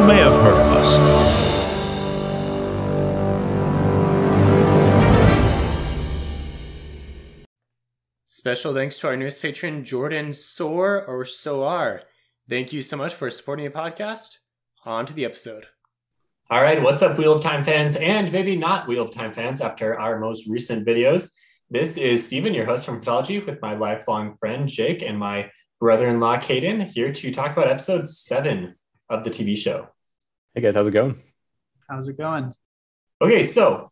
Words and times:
You 0.00 0.06
may 0.06 0.16
have 0.16 0.32
heard 0.32 0.54
of 0.54 0.72
us. 0.72 0.88
Special 8.24 8.72
thanks 8.72 8.98
to 9.00 9.08
our 9.08 9.16
newest 9.18 9.42
patron, 9.42 9.84
Jordan 9.84 10.32
Soar 10.32 11.04
or 11.04 11.26
Soar. 11.26 12.00
Thank 12.48 12.72
you 12.72 12.80
so 12.80 12.96
much 12.96 13.12
for 13.12 13.30
supporting 13.30 13.66
the 13.66 13.70
podcast. 13.70 14.38
On 14.86 15.04
to 15.04 15.12
the 15.12 15.26
episode. 15.26 15.66
All 16.48 16.62
right, 16.62 16.80
what's 16.80 17.02
up, 17.02 17.18
Wheel 17.18 17.34
of 17.34 17.42
Time 17.42 17.62
fans, 17.62 17.96
and 17.96 18.32
maybe 18.32 18.56
not 18.56 18.88
Wheel 18.88 19.04
of 19.04 19.14
Time 19.14 19.34
fans 19.34 19.60
after 19.60 20.00
our 20.00 20.18
most 20.18 20.46
recent 20.46 20.86
videos. 20.86 21.32
This 21.68 21.98
is 21.98 22.26
Stephen, 22.26 22.54
your 22.54 22.64
host 22.64 22.86
from 22.86 23.00
Pathology, 23.00 23.40
with 23.40 23.60
my 23.60 23.76
lifelong 23.76 24.38
friend 24.40 24.66
Jake 24.66 25.02
and 25.02 25.18
my 25.18 25.50
brother 25.78 26.08
in 26.08 26.20
law 26.20 26.38
Caden, 26.38 26.86
here 26.86 27.12
to 27.12 27.34
talk 27.34 27.52
about 27.52 27.68
episode 27.68 28.08
seven 28.08 28.76
of 29.10 29.24
the 29.24 29.30
TV 29.30 29.56
show. 29.56 29.88
Hey 30.54 30.62
guys, 30.62 30.74
how's 30.74 30.86
it 30.86 30.92
going? 30.92 31.20
How's 31.88 32.08
it 32.08 32.16
going? 32.16 32.54
Okay, 33.20 33.42
so 33.42 33.90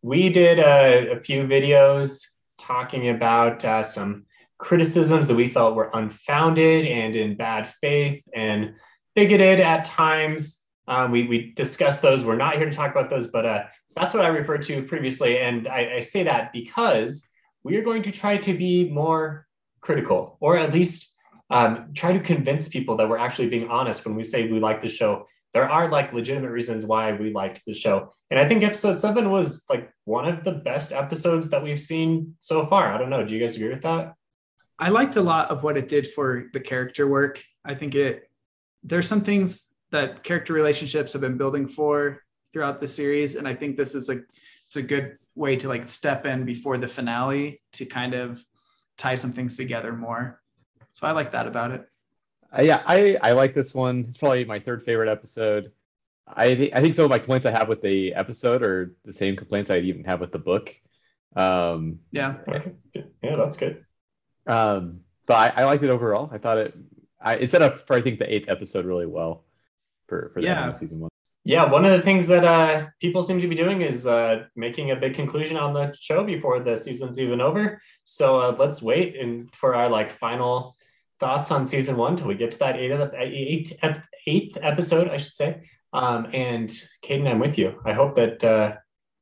we 0.00 0.30
did 0.30 0.60
a, 0.60 1.16
a 1.16 1.20
few 1.20 1.42
videos 1.42 2.24
talking 2.58 3.08
about 3.08 3.64
uh, 3.64 3.82
some 3.82 4.24
criticisms 4.58 5.26
that 5.26 5.34
we 5.34 5.50
felt 5.50 5.74
were 5.74 5.90
unfounded 5.92 6.86
and 6.86 7.16
in 7.16 7.36
bad 7.36 7.66
faith 7.80 8.22
and 8.32 8.74
bigoted 9.16 9.58
at 9.58 9.84
times. 9.84 10.60
Um, 10.86 11.10
we, 11.10 11.26
we 11.26 11.52
discussed 11.52 12.00
those. 12.00 12.24
We're 12.24 12.36
not 12.36 12.56
here 12.56 12.70
to 12.70 12.76
talk 12.76 12.92
about 12.92 13.10
those, 13.10 13.26
but 13.26 13.44
uh, 13.44 13.64
that's 13.96 14.14
what 14.14 14.24
I 14.24 14.28
referred 14.28 14.62
to 14.62 14.84
previously. 14.84 15.38
And 15.38 15.66
I, 15.66 15.96
I 15.96 16.00
say 16.00 16.22
that 16.22 16.52
because 16.52 17.26
we 17.64 17.76
are 17.76 17.82
going 17.82 18.04
to 18.04 18.12
try 18.12 18.36
to 18.38 18.56
be 18.56 18.88
more 18.88 19.46
critical, 19.80 20.36
or 20.40 20.56
at 20.56 20.72
least 20.72 21.11
um, 21.50 21.90
try 21.94 22.12
to 22.12 22.20
convince 22.20 22.68
people 22.68 22.96
that 22.96 23.08
we're 23.08 23.18
actually 23.18 23.48
being 23.48 23.68
honest 23.68 24.04
when 24.04 24.14
we 24.14 24.24
say 24.24 24.50
we 24.50 24.60
like 24.60 24.82
the 24.82 24.88
show. 24.88 25.26
There 25.54 25.68
are 25.68 25.90
like 25.90 26.12
legitimate 26.12 26.50
reasons 26.50 26.86
why 26.86 27.12
we 27.12 27.32
liked 27.32 27.62
the 27.66 27.74
show. 27.74 28.12
And 28.30 28.40
I 28.40 28.48
think 28.48 28.64
episode 28.64 29.00
seven 29.00 29.30
was 29.30 29.64
like 29.68 29.92
one 30.04 30.26
of 30.26 30.44
the 30.44 30.52
best 30.52 30.92
episodes 30.92 31.50
that 31.50 31.62
we've 31.62 31.80
seen 31.80 32.34
so 32.40 32.66
far. 32.66 32.92
I 32.92 32.98
don't 32.98 33.10
know. 33.10 33.24
Do 33.24 33.34
you 33.34 33.40
guys 33.40 33.56
agree 33.56 33.68
with 33.68 33.82
that? 33.82 34.14
I 34.78 34.88
liked 34.88 35.16
a 35.16 35.22
lot 35.22 35.50
of 35.50 35.62
what 35.62 35.76
it 35.76 35.88
did 35.88 36.08
for 36.08 36.48
the 36.52 36.60
character 36.60 37.06
work. 37.06 37.42
I 37.64 37.74
think 37.74 37.94
it 37.94 38.28
there's 38.82 39.06
some 39.06 39.20
things 39.20 39.68
that 39.92 40.24
character 40.24 40.52
relationships 40.52 41.12
have 41.12 41.22
been 41.22 41.36
building 41.36 41.68
for 41.68 42.24
throughout 42.52 42.80
the 42.80 42.88
series, 42.88 43.36
and 43.36 43.46
I 43.46 43.54
think 43.54 43.76
this 43.76 43.94
is 43.94 44.08
a 44.08 44.22
it's 44.66 44.76
a 44.76 44.82
good 44.82 45.18
way 45.34 45.54
to 45.56 45.68
like 45.68 45.86
step 45.86 46.26
in 46.26 46.44
before 46.44 46.78
the 46.78 46.88
finale 46.88 47.62
to 47.74 47.84
kind 47.84 48.14
of 48.14 48.44
tie 48.98 49.14
some 49.14 49.32
things 49.32 49.56
together 49.56 49.92
more. 49.92 50.41
So 50.92 51.06
I 51.06 51.12
like 51.12 51.32
that 51.32 51.46
about 51.46 51.70
it. 51.72 51.88
Uh, 52.56 52.62
yeah, 52.62 52.82
I 52.86 53.16
I 53.22 53.32
like 53.32 53.54
this 53.54 53.74
one. 53.74 54.06
It's 54.08 54.18
probably 54.18 54.44
my 54.44 54.60
third 54.60 54.82
favorite 54.82 55.08
episode. 55.10 55.72
I 56.26 56.54
think 56.54 56.72
I 56.74 56.80
think 56.80 56.94
some 56.94 57.04
of 57.04 57.10
my 57.10 57.18
complaints 57.18 57.46
I 57.46 57.50
have 57.50 57.68
with 57.68 57.82
the 57.82 58.14
episode 58.14 58.62
are 58.62 58.94
the 59.04 59.12
same 59.12 59.36
complaints 59.36 59.70
I 59.70 59.78
even 59.78 60.04
have 60.04 60.20
with 60.20 60.32
the 60.32 60.38
book. 60.38 60.74
Um, 61.34 62.00
Yeah. 62.10 62.36
Okay. 62.48 62.72
Yeah, 63.22 63.36
that's 63.36 63.56
good. 63.56 63.84
um, 64.46 65.00
but 65.26 65.56
I, 65.56 65.62
I 65.62 65.64
liked 65.64 65.82
it 65.82 65.90
overall. 65.90 66.28
I 66.32 66.38
thought 66.38 66.58
it 66.58 66.74
I 67.20 67.36
it 67.36 67.50
set 67.50 67.62
up 67.62 67.86
for 67.86 67.96
I 67.96 68.00
think 68.02 68.18
the 68.18 68.32
eighth 68.32 68.48
episode 68.48 68.84
really 68.84 69.06
well 69.06 69.44
for 70.08 70.30
for 70.34 70.40
the 70.40 70.46
Yeah. 70.46 70.68
of 70.68 70.76
season 70.76 71.00
one. 71.00 71.08
Yeah, 71.44 71.68
one 71.70 71.84
of 71.84 71.90
the 71.90 72.02
things 72.02 72.28
that 72.28 72.44
uh, 72.44 72.86
people 73.00 73.20
seem 73.22 73.40
to 73.40 73.48
be 73.48 73.56
doing 73.56 73.82
is 73.82 74.06
uh, 74.06 74.44
making 74.54 74.92
a 74.92 74.96
big 74.96 75.14
conclusion 75.14 75.56
on 75.56 75.74
the 75.74 75.92
show 75.98 76.22
before 76.22 76.60
the 76.60 76.76
season's 76.76 77.18
even 77.18 77.40
over. 77.40 77.82
So 78.04 78.40
uh, 78.40 78.56
let's 78.56 78.80
wait 78.80 79.16
and 79.16 79.52
for 79.52 79.74
our 79.74 79.88
like 79.88 80.12
final 80.12 80.76
thoughts 81.22 81.52
on 81.52 81.64
season 81.64 81.96
one 81.96 82.16
till 82.16 82.26
we 82.26 82.34
get 82.34 82.50
to 82.50 82.58
that 82.58 82.76
eighth 82.76 83.72
eighth, 83.80 84.08
eighth 84.26 84.58
episode, 84.60 85.08
I 85.08 85.18
should 85.18 85.36
say. 85.36 85.62
Um, 85.92 86.26
and 86.32 86.68
Caden, 87.04 87.30
I'm 87.30 87.38
with 87.38 87.58
you. 87.58 87.80
I 87.84 87.92
hope 87.92 88.16
that 88.16 88.42
uh, 88.42 88.72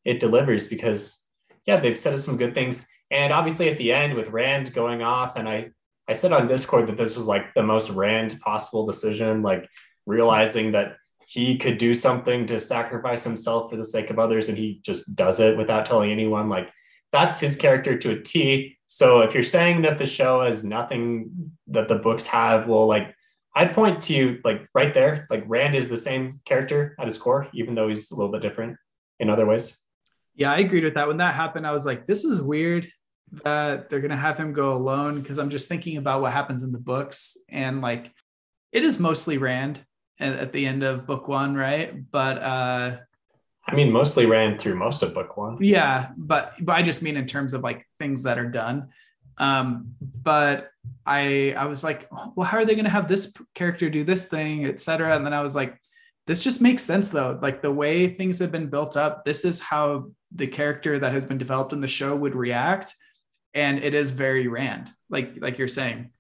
it 0.07 0.19
delivers 0.19 0.67
because 0.67 1.23
yeah, 1.67 1.79
they've 1.79 1.99
said 1.99 2.19
some 2.19 2.39
good 2.39 2.55
things. 2.55 2.87
And 3.11 3.33
obviously 3.33 3.69
at 3.69 3.77
the 3.77 3.93
end 3.93 4.15
with 4.15 4.31
Rand 4.31 4.73
going 4.73 5.03
off, 5.03 5.37
and 5.37 5.47
I 5.47 5.71
I 6.09 6.15
said 6.15 6.33
on 6.33 6.49
Discord 6.49 6.89
that 6.89 6.97
this 6.97 7.17
was 7.17 7.27
like 7.27 7.53
the 7.55 7.63
most 7.63 7.91
Rand 7.91 8.41
possible 8.41 8.87
decision, 8.87 9.43
like 9.43 9.69
realizing 10.07 10.73
that 10.73 10.97
he 11.27 11.59
could 11.59 11.79
do 11.79 11.93
something 11.93 12.47
to 12.47 12.59
sacrifice 12.59 13.23
himself 13.23 13.71
for 13.71 13.77
the 13.77 13.85
sake 13.85 14.11
of 14.11 14.19
others 14.19 14.49
and 14.49 14.59
he 14.59 14.81
just 14.83 15.15
does 15.15 15.39
it 15.39 15.57
without 15.57 15.87
telling 15.87 16.11
anyone 16.11 16.49
like 16.49 16.69
that's 17.13 17.41
his 17.41 17.57
character 17.57 17.99
to 17.99 18.13
a 18.13 18.21
T. 18.21 18.79
So 18.87 19.21
if 19.21 19.35
you're 19.35 19.43
saying 19.43 19.83
that 19.83 19.99
the 19.99 20.07
show 20.07 20.45
has 20.45 20.65
nothing 20.65 21.53
that 21.69 21.89
the 21.89 21.97
books 21.97 22.27
have, 22.27 22.67
well, 22.67 22.87
like 22.87 23.15
I'd 23.55 23.75
point 23.75 24.03
to 24.05 24.13
you 24.13 24.39
like 24.45 24.69
right 24.75 24.95
there, 24.95 25.27
like 25.31 25.45
Rand 25.47 25.75
is 25.75 25.89
the 25.89 25.97
same 25.97 26.41
character 26.45 26.95
at 26.99 27.07
his 27.07 27.19
core, 27.19 27.49
even 27.53 27.75
though 27.75 27.89
he's 27.89 28.11
a 28.11 28.15
little 28.15 28.31
bit 28.31 28.43
different 28.43 28.77
in 29.19 29.29
other 29.29 29.47
ways. 29.47 29.77
Yeah, 30.35 30.53
I 30.53 30.59
agreed 30.59 30.85
with 30.85 30.95
that. 30.95 31.09
When 31.09 31.19
that 31.19 31.35
happened, 31.35 31.67
I 31.67 31.73
was 31.73 31.85
like, 31.85 32.07
this 32.07 32.25
is 32.25 32.41
weird 32.41 32.91
that 33.45 33.91
they're 33.91 34.01
to 34.01 34.17
have 34.17 34.39
him 34.39 34.53
go 34.53 34.73
alone 34.73 35.21
because 35.21 35.39
I'm 35.39 35.51
just 35.51 35.69
thinking 35.69 35.97
about 35.97 36.21
what 36.21 36.33
happens 36.33 36.63
in 36.63 36.73
the 36.73 36.79
books. 36.79 37.37
And 37.49 37.81
like, 37.81 38.13
it 38.73 38.85
is 38.85 38.99
mostly 38.99 39.39
Rand 39.39 39.85
at, 40.19 40.35
at 40.35 40.53
the 40.53 40.67
end 40.67 40.83
of 40.83 41.07
book 41.07 41.29
one, 41.29 41.55
right? 41.55 42.11
But 42.11 42.39
uh, 42.39 42.97
I 43.71 43.75
mean, 43.75 43.91
mostly 43.91 44.27
ran 44.27 44.59
through 44.59 44.77
most 44.77 45.03
of 45.03 45.15
book 45.15 45.37
one. 45.37 45.59
yeah, 45.61 46.11
but, 46.17 46.55
but 46.61 46.73
I 46.73 46.83
just 46.83 47.03
mean 47.03 47.17
in 47.17 47.27
terms 47.27 47.55
of 47.55 47.63
like 47.63 47.87
things 47.99 48.25
that 48.25 48.39
are 48.39 48.49
done. 48.49 48.89
Um, 49.39 49.95
but 50.23 50.71
I 51.07 51.55
I 51.57 51.65
was 51.65 51.83
like, 51.83 52.09
well, 52.37 52.47
how 52.47 52.59
are 52.59 52.65
they 52.65 52.75
going 52.75 52.85
to 52.85 52.91
have 52.91 53.09
this 53.09 53.33
character 53.55 53.89
do 53.89 54.05
this 54.05 54.29
thing, 54.29 54.67
etc. 54.67 55.17
And 55.17 55.25
then 55.25 55.33
I 55.33 55.41
was 55.41 55.55
like, 55.55 55.81
this 56.27 56.45
just 56.45 56.61
makes 56.61 56.85
sense 56.85 57.11
though. 57.11 57.39
Like 57.41 57.63
the 57.63 57.73
way 57.73 58.09
things 58.09 58.39
have 58.39 58.53
been 58.53 58.69
built 58.69 58.97
up, 58.97 59.25
this 59.25 59.45
is 59.45 59.59
how 59.59 60.11
the 60.35 60.47
character 60.47 60.99
that 60.99 61.13
has 61.13 61.27
been 61.27 61.39
developed 61.39 61.73
in 61.73 61.81
the 61.81 61.89
show 61.89 62.15
would 62.15 62.35
react, 62.35 62.95
and 63.55 63.83
it 63.83 63.95
is 63.95 64.13
very 64.13 64.47
Rand, 64.47 64.93
like 65.09 65.33
like 65.41 65.59
you're 65.59 65.69
saying. 65.69 66.11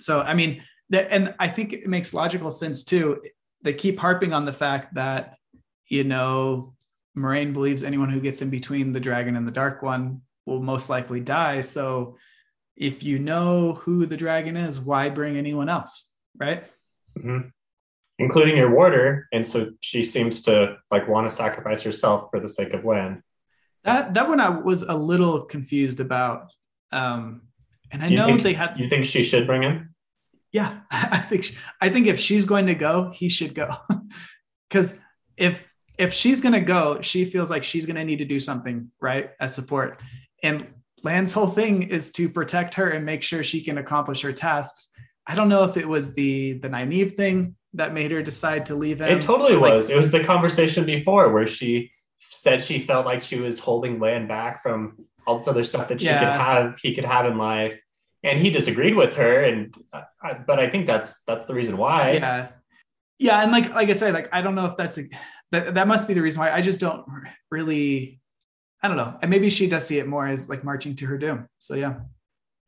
So 0.00 0.20
I 0.20 0.34
mean, 0.34 0.62
that, 0.90 1.12
and 1.12 1.34
I 1.38 1.48
think 1.48 1.74
it 1.74 1.86
makes 1.86 2.14
logical 2.14 2.50
sense 2.50 2.84
too. 2.84 3.22
They 3.60 3.74
keep 3.74 3.98
harping 3.98 4.32
on 4.32 4.46
the 4.46 4.52
fact 4.52 4.94
that 4.94 5.36
you 5.86 6.04
know 6.04 6.74
Moiraine 7.16 7.52
believes 7.52 7.84
anyone 7.84 8.08
who 8.08 8.20
gets 8.20 8.42
in 8.42 8.50
between 8.50 8.92
the 8.92 9.00
dragon 9.00 9.36
and 9.36 9.46
the 9.46 9.52
dark 9.52 9.82
one 9.82 10.22
will 10.46 10.62
most 10.62 10.88
likely 10.90 11.20
die. 11.20 11.60
So 11.60 12.16
if 12.76 13.04
you 13.04 13.18
know 13.18 13.74
who 13.74 14.06
the 14.06 14.16
dragon 14.16 14.56
is, 14.56 14.80
why 14.80 15.08
bring 15.10 15.36
anyone 15.36 15.68
else? 15.68 16.10
Right. 16.36 16.64
Mhm. 17.18 17.50
Including 18.18 18.56
your 18.56 18.74
warder. 18.74 19.28
And 19.32 19.46
so 19.46 19.72
she 19.80 20.04
seems 20.04 20.42
to 20.44 20.78
like 20.90 21.06
want 21.08 21.28
to 21.28 21.34
sacrifice 21.34 21.82
herself 21.82 22.30
for 22.30 22.40
the 22.40 22.48
sake 22.48 22.72
of 22.72 22.84
Lan. 22.84 23.22
That 23.84 24.14
that 24.14 24.28
one 24.28 24.40
I 24.40 24.48
was 24.48 24.82
a 24.82 24.94
little 24.96 25.42
confused 25.42 26.00
about. 26.00 26.50
Um, 26.92 27.42
and 27.90 28.02
I 28.02 28.06
You 28.08 28.16
know 28.16 28.26
think- 28.26 28.42
they 28.42 28.52
had 28.54 28.78
You 28.78 28.88
think 28.88 29.04
she 29.06 29.22
should 29.22 29.46
bring 29.46 29.62
him? 29.62 29.94
yeah, 30.52 30.80
I 30.90 31.18
think 31.18 31.44
she- 31.44 31.56
I 31.80 31.88
think 31.90 32.06
if 32.06 32.18
she's 32.18 32.46
going 32.46 32.66
to 32.66 32.74
go, 32.74 33.10
he 33.10 33.28
should 33.28 33.54
go. 33.54 33.74
Cuz 34.70 34.98
if 35.36 35.66
if 35.98 36.12
she's 36.12 36.40
going 36.40 36.54
to 36.54 36.60
go, 36.60 37.00
she 37.00 37.24
feels 37.24 37.50
like 37.50 37.64
she's 37.64 37.86
going 37.86 37.96
to 37.96 38.04
need 38.04 38.18
to 38.18 38.24
do 38.24 38.40
something, 38.40 38.90
right? 39.00 39.30
As 39.40 39.54
support. 39.54 40.00
And 40.42 40.66
Lan's 41.02 41.32
whole 41.32 41.46
thing 41.48 41.82
is 41.84 42.12
to 42.12 42.28
protect 42.28 42.74
her 42.76 42.90
and 42.90 43.04
make 43.04 43.22
sure 43.22 43.42
she 43.42 43.60
can 43.62 43.78
accomplish 43.78 44.22
her 44.22 44.32
tasks. 44.32 44.90
I 45.26 45.34
don't 45.34 45.48
know 45.48 45.64
if 45.64 45.76
it 45.76 45.86
was 45.88 46.14
the 46.14 46.54
the 46.54 46.68
naive 46.68 47.12
thing 47.12 47.56
that 47.74 47.94
made 47.94 48.10
her 48.10 48.22
decide 48.22 48.66
to 48.66 48.74
leave 48.74 49.00
him. 49.00 49.18
It 49.18 49.22
totally 49.22 49.54
Like, 49.54 49.74
was. 49.74 49.90
It 49.90 49.96
was 49.96 50.10
the 50.10 50.22
conversation 50.24 50.84
before 50.84 51.32
where 51.32 51.46
she 51.46 51.90
said 52.18 52.62
she 52.62 52.78
felt 52.78 53.06
like 53.06 53.22
she 53.22 53.38
was 53.38 53.58
holding 53.58 53.98
Lan 53.98 54.26
back 54.26 54.62
from 54.62 54.96
all 55.26 55.38
this 55.38 55.48
other 55.48 55.64
stuff 55.64 55.88
that 55.88 56.00
she 56.00 56.08
could 56.08 56.16
have, 56.16 56.78
he 56.80 56.94
could 56.94 57.04
have 57.04 57.26
in 57.26 57.38
life. 57.38 57.78
And 58.24 58.40
he 58.40 58.50
disagreed 58.50 58.94
with 58.94 59.14
her. 59.16 59.44
And, 59.44 59.74
uh, 59.92 60.02
but 60.46 60.58
I 60.58 60.68
think 60.68 60.86
that's, 60.86 61.22
that's 61.24 61.46
the 61.46 61.54
reason 61.54 61.76
why. 61.76 62.12
yeah 62.12 62.48
yeah 63.18 63.42
and 63.42 63.52
like 63.52 63.72
like 63.72 63.88
i 63.88 63.94
said 63.94 64.12
like 64.14 64.28
i 64.32 64.40
don't 64.42 64.56
know 64.56 64.66
if 64.66 64.76
that's 64.76 64.98
a 64.98 65.02
that, 65.52 65.74
that 65.74 65.86
must 65.88 66.08
be 66.08 66.14
the 66.14 66.22
reason 66.22 66.40
why. 66.40 66.50
I 66.50 66.60
just 66.60 66.80
don't 66.80 67.04
really 67.50 68.20
i 68.82 68.88
don't 68.88 68.96
know. 68.96 69.16
And 69.22 69.30
maybe 69.30 69.48
she 69.48 69.68
does 69.68 69.86
see 69.86 69.98
it 70.00 70.08
more 70.08 70.26
as 70.26 70.48
like 70.48 70.64
marching 70.64 70.96
to 70.96 71.06
her 71.06 71.16
doom. 71.16 71.46
So 71.60 71.74
yeah. 71.76 72.00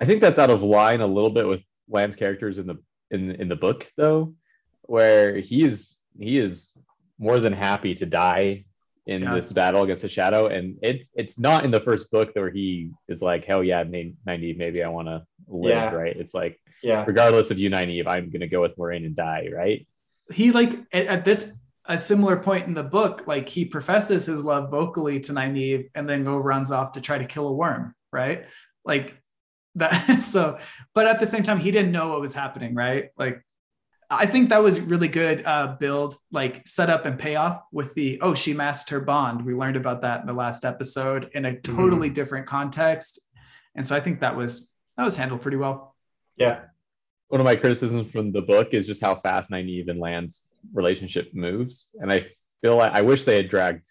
I 0.00 0.04
think 0.04 0.20
that's 0.20 0.38
out 0.38 0.50
of 0.50 0.62
line 0.62 1.00
a 1.00 1.06
little 1.06 1.30
bit 1.30 1.46
with 1.48 1.62
Lan's 1.88 2.14
characters 2.16 2.58
in 2.58 2.66
the 2.68 2.76
in 3.10 3.32
in 3.32 3.48
the 3.48 3.56
book 3.56 3.86
though, 3.96 4.34
where 4.82 5.36
he 5.38 5.64
is 5.64 5.96
he 6.18 6.38
is 6.38 6.70
more 7.18 7.40
than 7.40 7.52
happy 7.52 7.94
to 7.96 8.06
die 8.06 8.64
in 9.06 9.22
Yeah. 9.22 9.34
this 9.34 9.52
battle 9.52 9.82
against 9.82 10.02
the 10.02 10.08
shadow. 10.08 10.46
And 10.46 10.78
it's 10.82 11.10
it's 11.14 11.38
not 11.38 11.64
in 11.64 11.70
the 11.72 11.80
first 11.80 12.10
book 12.12 12.30
where 12.34 12.50
he 12.50 12.90
is 13.08 13.20
like 13.20 13.44
hell 13.44 13.64
yeah 13.64 13.82
Nynaeve 13.84 14.56
maybe 14.56 14.82
i 14.84 14.88
want 14.88 15.08
to 15.08 15.24
live 15.48 15.70
Yeah. 15.70 15.90
right? 15.90 16.16
It's 16.16 16.32
like 16.34 16.60
Yeah. 16.82 17.04
regardless 17.06 17.50
of 17.50 17.58
you 17.58 17.70
Nynaeve, 17.70 18.06
i'm 18.06 18.30
gonna 18.30 18.46
go 18.48 18.60
with 18.62 18.76
moiraine 18.76 19.04
and 19.06 19.16
die 19.16 19.48
right? 19.52 19.86
He 20.32 20.52
like 20.52 20.72
at, 20.92 21.06
at 21.06 21.24
this 21.24 21.52
a 21.86 21.98
similar 21.98 22.36
point 22.36 22.66
in 22.66 22.74
the 22.74 22.82
book, 22.82 23.24
like 23.26 23.48
he 23.48 23.64
professes 23.64 24.26
his 24.26 24.44
love 24.44 24.70
vocally 24.70 25.20
to 25.20 25.32
Nynaeve 25.32 25.90
and 25.94 26.08
then 26.08 26.24
go 26.24 26.38
runs 26.38 26.72
off 26.72 26.92
to 26.92 27.00
try 27.00 27.18
to 27.18 27.26
kill 27.26 27.48
a 27.48 27.52
worm, 27.52 27.94
right? 28.12 28.46
Like 28.84 29.20
that. 29.74 30.22
So, 30.22 30.58
but 30.94 31.06
at 31.06 31.18
the 31.18 31.26
same 31.26 31.42
time, 31.42 31.58
he 31.58 31.70
didn't 31.70 31.92
know 31.92 32.08
what 32.08 32.20
was 32.20 32.34
happening, 32.34 32.74
right? 32.74 33.10
Like, 33.18 33.44
I 34.08 34.26
think 34.26 34.48
that 34.50 34.62
was 34.62 34.80
really 34.80 35.08
good 35.08 35.44
uh, 35.44 35.76
build, 35.78 36.16
like 36.30 36.66
setup 36.66 37.04
and 37.04 37.18
payoff 37.18 37.62
with 37.72 37.94
the 37.94 38.20
oh 38.20 38.34
she 38.34 38.54
masked 38.54 38.90
her 38.90 39.00
bond. 39.00 39.44
We 39.44 39.54
learned 39.54 39.76
about 39.76 40.02
that 40.02 40.20
in 40.20 40.26
the 40.26 40.32
last 40.32 40.64
episode 40.64 41.30
in 41.34 41.44
a 41.44 41.58
totally 41.60 42.10
different 42.10 42.46
context, 42.46 43.20
and 43.74 43.86
so 43.86 43.96
I 43.96 44.00
think 44.00 44.20
that 44.20 44.36
was 44.36 44.72
that 44.96 45.04
was 45.04 45.16
handled 45.16 45.42
pretty 45.42 45.56
well. 45.56 45.96
Yeah. 46.36 46.60
one 47.28 47.40
of 47.40 47.44
my 47.44 47.56
criticisms 47.56 48.10
from 48.10 48.32
the 48.32 48.42
book 48.42 48.68
is 48.72 48.86
just 48.86 49.00
how 49.00 49.16
fast 49.16 49.50
Nynaeve 49.50 49.88
and 49.88 50.00
Lan's 50.00 50.48
relationship 50.72 51.34
moves. 51.34 51.90
And 51.94 52.12
I 52.12 52.26
feel 52.62 52.76
like 52.76 52.92
I 52.92 53.02
wish 53.02 53.24
they 53.24 53.36
had 53.36 53.48
dragged 53.48 53.86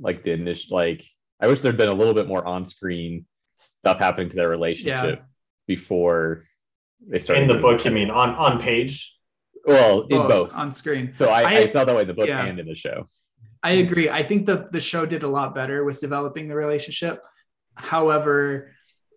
like 0.00 0.22
the 0.24 0.32
initial 0.32 0.76
like 0.76 1.04
I 1.40 1.46
wish 1.46 1.60
there'd 1.60 1.76
been 1.76 1.88
a 1.88 1.94
little 1.94 2.14
bit 2.14 2.26
more 2.26 2.44
on-screen 2.44 3.24
stuff 3.54 3.98
happening 3.98 4.28
to 4.30 4.36
their 4.36 4.48
relationship 4.48 5.22
before 5.66 6.44
they 7.06 7.18
started. 7.18 7.42
In 7.42 7.48
the 7.48 7.62
book, 7.62 7.84
you 7.84 7.90
mean 7.90 8.10
on 8.10 8.30
on 8.30 8.60
page? 8.60 9.14
Well, 9.64 10.02
in 10.02 10.18
both. 10.26 10.54
on 10.54 10.72
screen. 10.72 11.12
so 11.14 11.28
I, 11.30 11.42
I, 11.42 11.58
I- 11.58 11.70
felt 11.70 11.86
that 11.86 11.94
way 11.94 12.02
in 12.02 12.08
the 12.08 12.14
book 12.14 12.28
yeah. 12.28 12.44
and 12.44 12.58
in 12.58 12.66
the 12.66 12.74
show. 12.74 13.08
I 13.62 13.72
agree. 13.72 14.08
I 14.08 14.22
think 14.22 14.46
the 14.46 14.68
the 14.70 14.80
show 14.80 15.04
did 15.04 15.24
a 15.24 15.28
lot 15.28 15.54
better 15.54 15.84
with 15.84 15.98
developing 15.98 16.48
the 16.48 16.54
relationship. 16.54 17.20
However, 17.74 18.72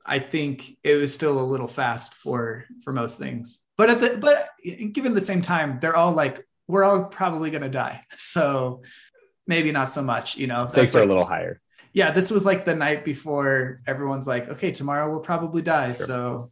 I 0.06 0.20
think 0.20 0.78
it 0.84 0.96
was 0.96 1.14
still 1.14 1.40
a 1.40 1.46
little 1.46 1.68
fast 1.68 2.16
for 2.16 2.66
for 2.84 2.92
most 2.92 3.20
things. 3.20 3.60
But 3.78 3.90
at 3.92 4.00
the 4.00 4.18
but 4.18 4.50
given 4.94 5.14
the 5.14 5.22
same 5.22 5.42
time, 5.42 5.80
they're 5.80 5.96
all 5.96 6.12
like 6.12 6.46
we're 6.72 6.84
all 6.84 7.06
probably 7.06 7.50
gonna 7.52 7.70
die. 7.70 8.04
So 8.18 8.82
maybe 9.48 9.72
not 9.72 9.90
so 9.90 10.02
much, 10.02 10.38
you 10.38 10.48
know. 10.48 10.66
Stakes 10.66 10.94
That's 10.94 10.96
are 10.96 11.04
a 11.04 11.06
little 11.12 11.26
higher. 11.26 11.60
yeah, 11.94 12.12
this 12.12 12.32
was 12.32 12.46
like 12.46 12.64
the 12.66 12.76
night 12.76 13.04
before 13.04 13.82
everyone's 13.86 14.28
like, 14.28 14.48
okay, 14.50 14.72
tomorrow 14.72 15.10
we'll 15.12 15.20
probably 15.32 15.62
die. 15.62 15.92
Sure. 15.94 16.06
So 16.08 16.52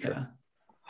Sure. 0.00 0.10
yeah. 0.12 0.24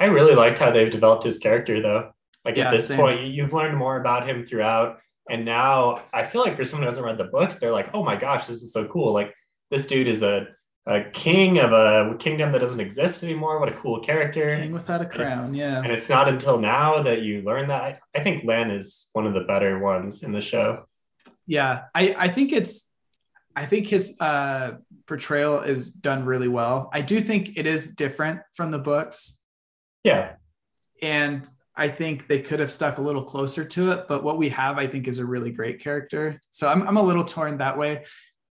I 0.00 0.06
really 0.06 0.34
liked 0.34 0.58
how 0.58 0.70
they've 0.72 0.90
developed 0.90 1.22
his 1.24 1.38
character, 1.38 1.80
though. 1.80 2.10
Like 2.44 2.56
Yeah, 2.56 2.68
at 2.68 2.72
this 2.72 2.88
same. 2.88 2.98
point, 2.98 3.20
you've 3.34 3.52
learned 3.52 3.76
more 3.76 3.96
about 4.00 4.28
him 4.28 4.44
throughout, 4.44 4.98
and 5.30 5.44
now 5.44 6.02
I 6.12 6.24
feel 6.24 6.40
like 6.42 6.56
for 6.56 6.64
someone 6.64 6.82
who 6.82 6.86
hasn't 6.88 7.06
read 7.06 7.16
the 7.18 7.30
books, 7.36 7.56
they're 7.56 7.70
like, 7.80 7.90
"Oh 7.94 8.02
my 8.02 8.16
gosh, 8.16 8.46
this 8.46 8.62
is 8.62 8.72
so 8.72 8.86
cool!" 8.88 9.12
Like 9.14 9.32
this 9.70 9.86
dude 9.86 10.08
is 10.08 10.22
a 10.22 10.48
a 10.86 11.02
king 11.12 11.58
of 11.58 11.72
a 11.72 12.14
kingdom 12.18 12.52
that 12.52 12.58
doesn't 12.60 12.80
exist 12.80 13.22
anymore. 13.22 13.58
What 13.58 13.68
a 13.70 13.76
cool 13.76 14.00
character! 14.00 14.54
King 14.56 14.72
without 14.72 15.00
a 15.00 15.06
crown. 15.06 15.54
Yeah. 15.54 15.78
And 15.82 15.90
it's 15.90 16.08
not 16.10 16.28
until 16.28 16.58
now 16.58 17.02
that 17.02 17.22
you 17.22 17.42
learn 17.42 17.68
that. 17.68 17.82
I, 17.82 17.98
I 18.14 18.22
think 18.22 18.44
Lan 18.44 18.70
is 18.70 19.08
one 19.12 19.26
of 19.26 19.32
the 19.34 19.40
better 19.40 19.78
ones 19.78 20.22
in 20.22 20.32
the 20.32 20.42
show. 20.42 20.84
yeah 21.46 21.84
i 21.94 22.14
i 22.26 22.28
think 22.28 22.52
it's 22.52 22.90
i 23.56 23.64
think 23.66 23.86
his 23.86 24.16
uh 24.20 24.72
portrayal 25.06 25.60
is 25.60 25.90
done 25.90 26.24
really 26.24 26.48
well 26.48 26.88
i 26.92 27.00
do 27.02 27.20
think 27.20 27.56
it 27.58 27.66
is 27.66 27.94
different 27.94 28.40
from 28.56 28.70
the 28.70 28.78
books 28.78 29.40
Yeah, 30.04 30.36
and 31.02 31.46
i 31.76 31.88
think 31.88 32.26
they 32.28 32.40
could 32.40 32.60
have 32.60 32.72
stuck 32.72 32.96
a 32.98 33.02
little 33.02 33.24
closer 33.24 33.64
to 33.76 33.92
it 33.92 34.00
but 34.08 34.22
what 34.24 34.38
we 34.38 34.48
have 34.50 34.78
i 34.78 34.86
think 34.86 35.06
is 35.08 35.18
a 35.18 35.26
really 35.34 35.50
great 35.50 35.80
character 35.80 36.40
so 36.50 36.68
i'm, 36.68 36.82
I'm 36.88 36.96
a 36.96 37.02
little 37.10 37.24
torn 37.24 37.58
that 37.58 37.76
way 37.78 38.04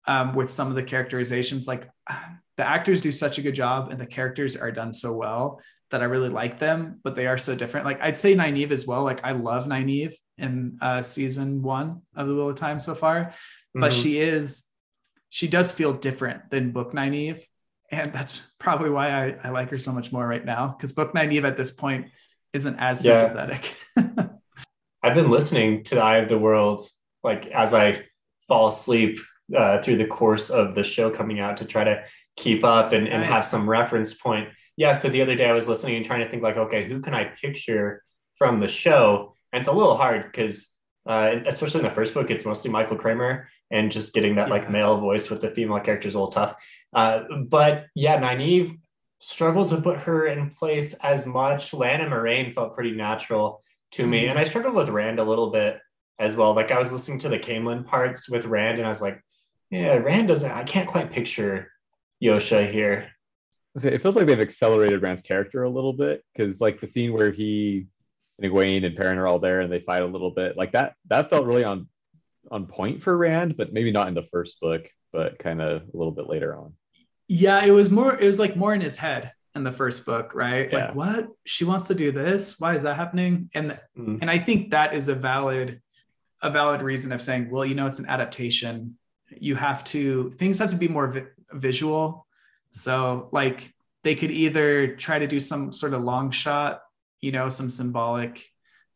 um, 0.07 0.33
with 0.33 0.49
some 0.49 0.67
of 0.69 0.75
the 0.75 0.83
characterizations 0.83 1.67
like 1.67 1.89
the 2.57 2.67
actors 2.67 3.01
do 3.01 3.11
such 3.11 3.37
a 3.37 3.41
good 3.41 3.55
job 3.55 3.91
and 3.91 3.99
the 3.99 4.05
characters 4.05 4.55
are 4.55 4.71
done 4.71 4.93
so 4.93 5.13
well 5.13 5.61
that 5.89 6.01
i 6.01 6.05
really 6.05 6.29
like 6.29 6.59
them 6.59 6.99
but 7.03 7.15
they 7.15 7.27
are 7.27 7.37
so 7.37 7.55
different 7.55 7.85
like 7.85 8.01
i'd 8.01 8.17
say 8.17 8.35
Nynaeve 8.35 8.71
as 8.71 8.85
well 8.87 9.03
like 9.03 9.21
i 9.23 9.31
love 9.31 9.65
Nynaeve 9.67 10.13
in 10.37 10.77
uh, 10.81 11.01
season 11.01 11.61
one 11.61 12.01
of 12.15 12.27
the 12.27 12.35
wheel 12.35 12.49
of 12.49 12.55
time 12.55 12.79
so 12.79 12.95
far 12.95 13.33
but 13.73 13.91
Mhm. 13.91 14.01
she 14.01 14.19
is 14.19 14.67
she 15.29 15.47
does 15.47 15.71
feel 15.71 15.93
different 15.93 16.49
than 16.49 16.71
book 16.71 16.93
Nynaeve 16.93 17.41
and 17.91 18.11
that's 18.13 18.41
probably 18.59 18.89
why 18.89 19.09
I, 19.09 19.37
I 19.45 19.49
like 19.49 19.69
her 19.69 19.79
so 19.79 19.91
much 19.91 20.11
more 20.11 20.25
right 20.27 20.43
now 20.45 20.67
because 20.77 20.93
book 20.93 21.13
Nynaeve 21.13 21.43
at 21.45 21.57
this 21.57 21.71
point 21.71 22.07
isn't 22.53 22.77
as 22.79 23.05
Yeah. 23.05 23.27
sympathetic 23.27 23.75
I've 25.03 25.15
been 25.15 25.31
listening 25.31 25.83
to 25.85 25.95
the 25.95 26.01
Eye 26.03 26.17
of 26.17 26.29
the 26.29 26.37
World 26.37 26.79
like 27.23 27.47
as 27.47 27.73
I 27.73 28.03
fall 28.47 28.67
asleep 28.67 29.19
uh, 29.55 29.81
through 29.81 29.97
the 29.97 30.05
course 30.05 30.49
of 30.49 30.75
the 30.75 30.83
show 30.83 31.09
coming 31.09 31.39
out 31.39 31.57
to 31.57 31.65
try 31.65 31.83
to 31.83 32.03
keep 32.37 32.63
up 32.63 32.93
and, 32.93 33.07
and 33.07 33.23
have 33.23 33.43
some 33.43 33.69
reference 33.69 34.13
point. 34.13 34.49
Yeah, 34.77 34.93
so 34.93 35.09
the 35.09 35.21
other 35.21 35.35
day 35.35 35.49
I 35.49 35.53
was 35.53 35.67
listening 35.67 35.97
and 35.97 36.05
trying 36.05 36.21
to 36.21 36.29
think 36.29 36.43
like, 36.43 36.57
okay, 36.57 36.87
who 36.87 37.01
can 37.01 37.13
I 37.13 37.25
picture 37.25 38.03
from 38.37 38.59
the 38.59 38.67
show? 38.67 39.35
And 39.51 39.59
it's 39.59 39.67
a 39.67 39.73
little 39.73 39.97
hard 39.97 40.31
because 40.31 40.69
uh, 41.07 41.35
especially 41.45 41.79
in 41.79 41.85
the 41.85 41.93
first 41.93 42.13
book, 42.13 42.29
it's 42.29 42.45
mostly 42.45 42.71
Michael 42.71 42.97
Kramer 42.97 43.49
and 43.71 43.91
just 43.91 44.13
getting 44.13 44.35
that 44.35 44.49
like 44.49 44.69
male 44.69 44.97
voice 44.97 45.29
with 45.29 45.41
the 45.41 45.49
female 45.49 45.79
character 45.79 46.07
is 46.07 46.15
a 46.15 46.19
little 46.19 46.31
tough. 46.31 46.55
Uh, 46.93 47.23
but 47.47 47.87
yeah, 47.95 48.19
Nynaeve 48.19 48.79
struggled 49.19 49.69
to 49.69 49.81
put 49.81 49.97
her 49.99 50.27
in 50.27 50.49
place 50.49 50.93
as 50.95 51.25
much. 51.25 51.73
Lana 51.73 52.05
Moiraine 52.05 52.53
felt 52.53 52.75
pretty 52.75 52.91
natural 52.91 53.63
to 53.91 54.05
me. 54.05 54.23
Mhm. 54.23 54.31
And 54.31 54.39
I 54.39 54.43
struggled 54.43 54.75
with 54.75 54.89
Rand 54.89 55.19
a 55.19 55.23
little 55.23 55.51
bit 55.51 55.79
as 56.19 56.35
well. 56.35 56.53
Like 56.53 56.71
I 56.71 56.79
was 56.79 56.91
listening 56.91 57.19
to 57.19 57.29
the 57.29 57.39
Caemlyn 57.39 57.85
parts 57.85 58.29
with 58.29 58.45
Rand 58.45 58.77
and 58.77 58.85
I 58.85 58.89
was 58.89 59.01
like, 59.01 59.21
yeah, 59.71 59.95
Rand 59.95 60.27
doesn't, 60.27 60.51
I 60.51 60.63
can't 60.63 60.87
quite 60.87 61.11
picture 61.11 61.71
Josha 62.21 62.69
here. 62.71 63.09
It 63.81 63.99
feels 64.01 64.15
like 64.17 64.25
they've 64.25 64.39
accelerated 64.39 65.01
Rand's 65.01 65.21
character 65.21 65.63
a 65.63 65.69
little 65.69 65.93
bit 65.93 66.23
because, 66.35 66.59
like, 66.59 66.81
the 66.81 66.87
scene 66.87 67.13
where 67.13 67.31
he 67.31 67.87
and 68.37 68.51
Egwene 68.51 68.85
and 68.85 68.95
Perrin 68.97 69.17
are 69.17 69.27
all 69.27 69.39
there 69.39 69.61
and 69.61 69.71
they 69.71 69.79
fight 69.79 70.03
a 70.03 70.05
little 70.07 70.31
bit, 70.31 70.57
like 70.57 70.73
that. 70.73 70.93
That 71.07 71.29
felt 71.29 71.45
really 71.47 71.63
on 71.63 71.87
on 72.51 72.65
point 72.65 73.01
for 73.01 73.15
Rand, 73.15 73.55
but 73.55 73.71
maybe 73.71 73.91
not 73.91 74.07
in 74.07 74.13
the 74.15 74.23
first 74.23 74.59
book, 74.59 74.89
but 75.13 75.37
kind 75.39 75.61
of 75.61 75.83
a 75.83 75.97
little 75.97 76.11
bit 76.11 76.27
later 76.27 76.55
on. 76.55 76.73
yeah 77.29 77.63
it 77.63 77.71
was 77.71 77.89
more 77.89 78.19
it 78.19 78.25
was 78.25 78.39
like 78.39 78.57
more 78.57 78.73
in 78.73 78.81
his 78.81 78.97
head 78.97 79.31
in 79.55 79.63
the 79.63 79.71
first 79.71 80.05
book 80.05 80.33
right 80.35 80.69
Yeah. 80.71 80.85
like 80.87 80.95
what 80.95 81.27
she 81.45 81.63
wants 81.63 81.87
to 81.87 81.95
do 81.95 82.11
this 82.11 82.59
why 82.59 82.75
is 82.75 82.83
that 82.83 82.97
happening 82.97 83.49
and 83.53 83.79
Mhm. 83.97 84.17
and 84.21 84.29
i 84.29 84.37
think 84.37 84.71
that 84.71 84.93
is 84.93 85.07
a 85.07 85.15
valid 85.15 85.81
a 86.41 86.49
valid 86.49 86.81
reason 86.81 87.11
of 87.13 87.21
saying 87.21 87.49
well 87.49 87.63
you 87.65 87.75
know 87.75 87.87
it's 87.87 87.99
an 87.99 88.09
adaptation 88.09 88.97
you 89.39 89.55
have 89.55 89.83
to 89.83 90.29
things 90.31 90.59
have 90.59 90.69
to 90.71 90.75
be 90.75 90.87
more 90.87 91.07
vi- 91.07 91.25
visual 91.53 92.25
so 92.71 93.27
like 93.31 93.73
they 94.03 94.15
could 94.15 94.31
either 94.31 94.95
try 94.95 95.19
to 95.19 95.27
do 95.27 95.39
some 95.39 95.71
sort 95.71 95.93
of 95.93 96.01
long 96.03 96.31
shot 96.31 96.81
you 97.21 97.31
know 97.31 97.49
some 97.49 97.69
symbolic 97.69 98.45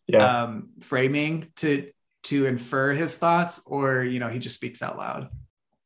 Yeah. 0.07 0.43
um 0.43 0.69
framing 0.81 1.47
to 1.57 1.89
to 2.23 2.45
infer 2.45 2.93
his 2.93 3.17
thoughts 3.17 3.61
or 3.65 4.03
you 4.03 4.19
know 4.19 4.29
he 4.29 4.39
just 4.39 4.55
speaks 4.55 4.81
out 4.81 4.97
loud 4.97 5.29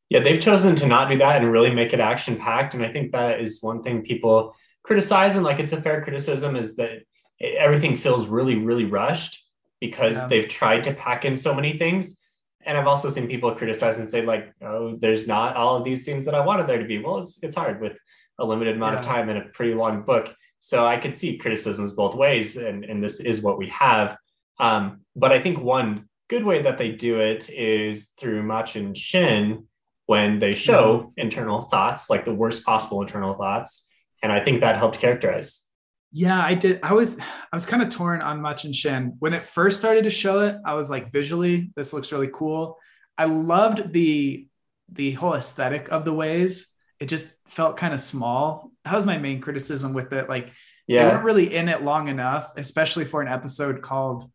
Yeah, 0.09 0.21
they've 0.21 0.41
chosen 0.41 0.75
to 0.77 0.87
not 0.87 1.09
do 1.09 1.17
that 1.19 1.37
and 1.37 1.51
really 1.51 1.69
make 1.71 1.93
it 1.93 1.99
action 1.99 2.35
packed. 2.37 2.73
And 2.73 2.83
I 2.83 2.91
think 2.91 3.11
that 3.11 3.41
is 3.41 3.61
one 3.61 3.83
thing 3.83 4.01
people 4.01 4.55
criticize, 4.81 5.35
and 5.35 5.43
like 5.45 5.59
it's 5.59 5.71
a 5.77 5.81
fair 5.81 6.01
criticism, 6.01 6.55
is 6.55 6.75
that 6.77 7.03
everything 7.39 7.95
feels 7.95 8.27
really, 8.27 8.55
really 8.55 8.85
rushed 8.85 9.35
because 9.79 10.15
Yeah. 10.15 10.27
they've 10.29 10.47
tried 10.47 10.83
to 10.85 10.93
pack 10.95 11.25
in 11.25 11.37
so 11.37 11.53
many 11.53 11.77
things. 11.77 12.17
And 12.65 12.77
I've 12.77 12.87
also 12.87 13.09
seen 13.09 13.27
people 13.27 13.55
criticize 13.55 13.99
and 13.99 14.09
say, 14.09 14.21
like, 14.25 14.53
oh, 14.61 14.97
there's 14.99 15.27
not 15.27 15.55
all 15.55 15.77
of 15.77 15.83
these 15.83 16.03
scenes 16.03 16.25
that 16.25 16.35
I 16.35 16.45
wanted 16.45 16.67
there 16.67 16.79
to 16.79 16.85
be. 16.85 16.99
Well, 16.99 17.19
it's 17.19 17.41
it's 17.41 17.55
hard 17.55 17.81
with 17.81 17.97
a 18.37 18.45
limited 18.45 18.75
amount 18.75 18.95
of 18.95 19.05
time 19.05 19.29
and 19.29 19.37
a 19.37 19.49
pretty 19.49 19.73
long 19.73 20.03
book. 20.03 20.33
So 20.59 20.85
I 20.85 20.97
could 20.97 21.15
see 21.15 21.37
criticisms 21.37 21.93
both 21.93 22.15
ways, 22.15 22.57
and, 22.57 22.83
and 22.83 23.01
this 23.01 23.21
is 23.21 23.41
what 23.41 23.57
we 23.57 23.67
have. 23.69 24.17
Um, 24.59 25.01
but 25.15 25.31
I 25.31 25.41
think 25.41 25.59
one 25.59 26.09
good 26.29 26.43
way 26.43 26.61
that 26.61 26.77
they 26.77 26.91
do 26.91 27.21
it 27.21 27.49
is 27.49 28.11
through 28.19 28.43
Machin 28.43 28.93
Shin 28.93 29.67
when 30.05 30.39
they 30.39 30.53
show 30.53 31.13
internal 31.17 31.61
thoughts, 31.61 32.09
like 32.09 32.25
the 32.25 32.33
worst 32.33 32.65
possible 32.65 33.01
internal 33.01 33.35
thoughts. 33.35 33.87
And 34.21 34.31
I 34.31 34.43
think 34.43 34.61
that 34.61 34.77
helped 34.77 34.99
characterize. 34.99 35.68
Yeah, 36.11 36.41
I 36.41 36.55
did. 36.55 36.79
I 36.83 36.93
was 36.93 37.19
I 37.19 37.55
was 37.55 37.65
kind 37.65 37.83
of 37.83 37.89
torn 37.89 38.21
on 38.21 38.41
Machin 38.41 38.73
Shin. 38.73 39.15
When 39.19 39.33
it 39.33 39.43
first 39.43 39.79
started 39.79 40.05
to 40.05 40.09
show 40.09 40.41
it, 40.41 40.55
I 40.65 40.73
was 40.73 40.89
like, 40.89 41.11
visually, 41.11 41.71
this 41.75 41.93
looks 41.93 42.11
really 42.11 42.29
cool. 42.33 42.77
I 43.17 43.25
loved 43.25 43.93
the 43.93 44.47
the 44.91 45.11
whole 45.11 45.35
aesthetic 45.35 45.89
of 45.91 46.05
the 46.05 46.13
ways. 46.13 46.67
It 46.99 47.07
just 47.07 47.35
felt 47.47 47.77
kind 47.77 47.93
of 47.93 47.99
small. 47.99 48.71
That 48.85 48.95
was 48.95 49.05
my 49.05 49.17
main 49.17 49.39
criticism 49.39 49.93
with 49.93 50.11
it. 50.13 50.27
Like 50.27 50.51
they 50.87 50.95
weren't 51.11 51.23
really 51.23 51.53
in 51.55 51.69
it 51.69 51.83
long 51.83 52.07
enough, 52.07 52.51
especially 52.57 53.05
for 53.05 53.21
an 53.21 53.27
episode 53.27 53.81
called 53.83 54.31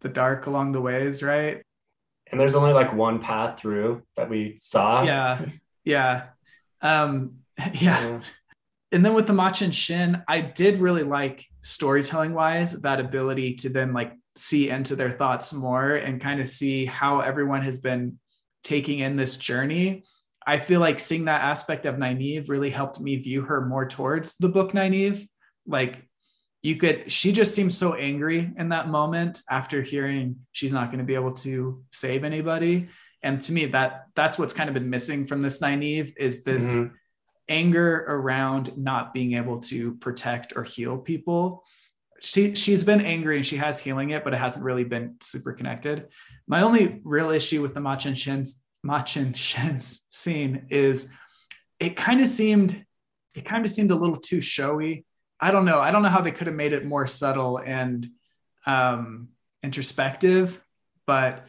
The 0.00 0.08
Dark 0.08 0.46
Along 0.46 0.72
the 0.72 0.80
Ways, 0.80 1.22
right? 1.22 1.62
And 2.30 2.40
there's 2.40 2.56
only 2.56 2.72
like 2.72 2.92
one 2.92 3.20
path 3.20 3.60
through 3.60 4.02
that 4.16 4.28
we 4.28 4.56
saw. 4.56 5.02
Yeah. 5.04 5.46
Yeah. 5.84 6.24
Um 6.80 7.36
yeah. 7.58 7.70
Yeah. 7.74 8.20
And 8.92 9.04
then 9.04 9.14
with 9.14 9.26
the 9.26 9.32
Machin 9.32 9.70
Shin, 9.70 10.22
I 10.28 10.40
did 10.40 10.78
really 10.78 11.02
like 11.02 11.46
storytelling 11.60 12.34
wise 12.34 12.80
that 12.82 13.00
ability 13.00 13.54
to 13.56 13.68
then 13.68 13.92
like 13.92 14.12
see 14.36 14.70
into 14.70 14.96
their 14.96 15.10
thoughts 15.10 15.52
more 15.52 15.96
and 15.96 16.20
kind 16.20 16.40
of 16.40 16.48
see 16.48 16.84
how 16.84 17.20
everyone 17.20 17.62
has 17.62 17.78
been 17.78 18.18
taking 18.62 19.00
in 19.00 19.16
this 19.16 19.36
journey. 19.36 20.04
I 20.46 20.58
feel 20.58 20.80
like 20.80 20.98
seeing 21.00 21.26
that 21.26 21.42
aspect 21.42 21.86
of 21.86 21.96
Nynaeve 21.96 22.48
really 22.48 22.70
helped 22.70 23.00
me 23.00 23.16
view 23.16 23.42
her 23.42 23.64
more 23.66 23.86
towards 23.88 24.36
the 24.36 24.48
book 24.48 24.72
Nynaeve. 24.72 25.28
Like 25.66 26.08
you 26.62 26.76
could, 26.76 27.10
she 27.10 27.32
just 27.32 27.54
seems 27.54 27.76
so 27.76 27.94
angry 27.94 28.52
in 28.56 28.68
that 28.70 28.88
moment 28.88 29.40
after 29.50 29.82
hearing 29.82 30.36
she's 30.52 30.72
not 30.72 30.88
going 30.88 30.98
to 30.98 31.04
be 31.04 31.14
able 31.14 31.32
to 31.34 31.82
save 31.92 32.24
anybody. 32.24 32.88
And 33.22 33.40
to 33.42 33.52
me, 33.52 33.66
that 33.66 34.06
that's 34.14 34.38
what's 34.38 34.54
kind 34.54 34.68
of 34.68 34.74
been 34.74 34.90
missing 34.90 35.26
from 35.26 35.42
this 35.42 35.60
Nynaeve 35.60 36.14
is 36.16 36.42
this 36.44 36.74
Mhm. 36.74 36.92
Anger 37.48 38.04
around 38.08 38.76
not 38.76 39.12
being 39.12 39.34
able 39.34 39.60
to 39.60 39.94
protect 39.96 40.52
or 40.56 40.64
heal 40.64 40.98
people. 40.98 41.64
She 42.20 42.54
she's 42.54 42.84
been 42.84 43.00
angry 43.00 43.36
and 43.36 43.46
she 43.46 43.56
has 43.56 43.80
healing 43.80 44.10
it, 44.10 44.24
but 44.24 44.32
it 44.32 44.38
hasn't 44.38 44.64
really 44.64 44.84
been 44.84 45.16
super 45.20 45.52
connected. 45.52 46.08
My 46.46 46.62
only 46.62 47.00
real 47.04 47.30
issue 47.30 47.62
with 47.62 47.74
the 47.74 47.80
Machin 47.80 48.14
Shin's 48.14 48.62
Machin 48.82 49.32
Shin's 49.32 50.02
scene 50.10 50.66
is 50.70 51.10
it 51.80 51.96
kind 51.96 52.20
of 52.20 52.28
seemed 52.28 52.84
it 53.34 53.44
kind 53.44 53.64
of 53.64 53.70
seemed 53.70 53.90
a 53.90 53.96
little 53.96 54.16
too 54.16 54.40
showy. 54.40 55.04
I 55.40 55.50
don't 55.50 55.64
know. 55.64 55.80
I 55.80 55.90
don't 55.90 56.02
know 56.02 56.08
how 56.08 56.20
they 56.20 56.30
could 56.30 56.46
have 56.46 56.56
made 56.56 56.72
it 56.72 56.84
more 56.84 57.06
subtle 57.06 57.58
and 57.58 58.08
um 58.66 59.28
introspective, 59.62 60.62
but 61.06 61.46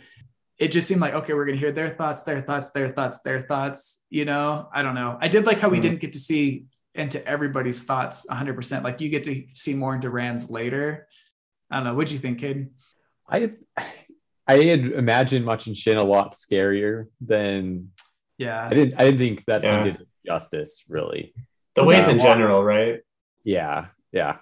it 0.63 0.72
just 0.72 0.88
seemed 0.88 1.01
like 1.01 1.13
okay 1.13 1.34
we're 1.34 1.46
going 1.46 1.58
to 1.60 1.63
hear 1.65 1.72
their 1.72 1.89
thoughts 1.89 2.24
their 2.24 2.41
thoughts 2.48 2.72
their 2.72 2.89
thoughts 2.89 3.17
their 3.27 3.41
thoughts 3.51 4.03
you 4.10 4.25
know 4.25 4.67
i 4.74 4.82
don't 4.82 4.96
know 4.96 5.17
i 5.20 5.27
did 5.27 5.46
like 5.46 5.60
how 5.60 5.70
we 5.70 5.77
Mhm. 5.79 5.82
didn't 5.86 6.00
get 6.05 6.13
to 6.13 6.20
see 6.20 6.65
into 6.96 7.17
everybody's 7.27 7.84
thoughts 7.84 8.25
100% 8.29 8.84
like 8.84 9.01
you 9.01 9.10
get 9.10 9.24
to 9.25 9.36
see 9.53 9.74
more 9.74 9.93
into 9.96 10.10
rand's 10.10 10.50
later 10.50 11.08
i 11.72 11.75
don't 11.77 11.86
know 11.86 11.96
what'd 11.96 12.12
you 12.12 12.20
think 12.20 12.39
kid 12.39 12.70
I 13.29 13.51
I 14.46 14.58
had 14.72 14.82
imagined 15.03 15.46
Machin 15.46 15.74
Shin 15.74 15.98
a 15.98 16.03
lot 16.03 16.34
scarier 16.34 17.08
than 17.22 17.91
yeah 18.38 18.67
I 18.70 18.74
didn't 18.77 18.93
I 19.00 19.03
didn't 19.05 19.20
think 19.20 19.46
that 19.46 19.63
Yeah. 19.63 19.84
did 19.84 19.98
justice 20.25 20.84
really. 20.89 21.34
The 21.75 21.82
Well, 21.82 21.89
ways 21.89 22.05
that- 22.08 22.15
in 22.15 22.20
general, 22.22 22.62
right? 22.63 23.00
Yeah, 23.46 23.88
yeah. 24.12 24.38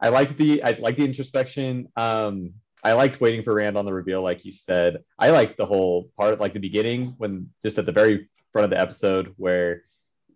I 0.00 0.08
liked 0.10 0.36
the 0.38 0.62
I 0.62 0.70
liked 0.78 0.98
the 0.98 1.04
introspection. 1.04 1.88
Um, 1.96 2.54
I 2.84 2.92
liked 2.92 3.20
waiting 3.20 3.42
for 3.42 3.54
Rand 3.54 3.78
on 3.78 3.86
the 3.86 3.92
reveal, 3.92 4.22
like 4.22 4.44
you 4.44 4.52
said. 4.52 5.02
I 5.18 5.30
liked 5.30 5.56
the 5.56 5.64
whole 5.64 6.10
part, 6.18 6.38
like 6.38 6.52
the 6.52 6.60
beginning, 6.60 7.14
when 7.16 7.48
just 7.64 7.78
at 7.78 7.86
the 7.86 7.92
very 7.92 8.28
front 8.52 8.64
of 8.64 8.70
the 8.70 8.78
episode 8.78 9.32
where 9.36 9.82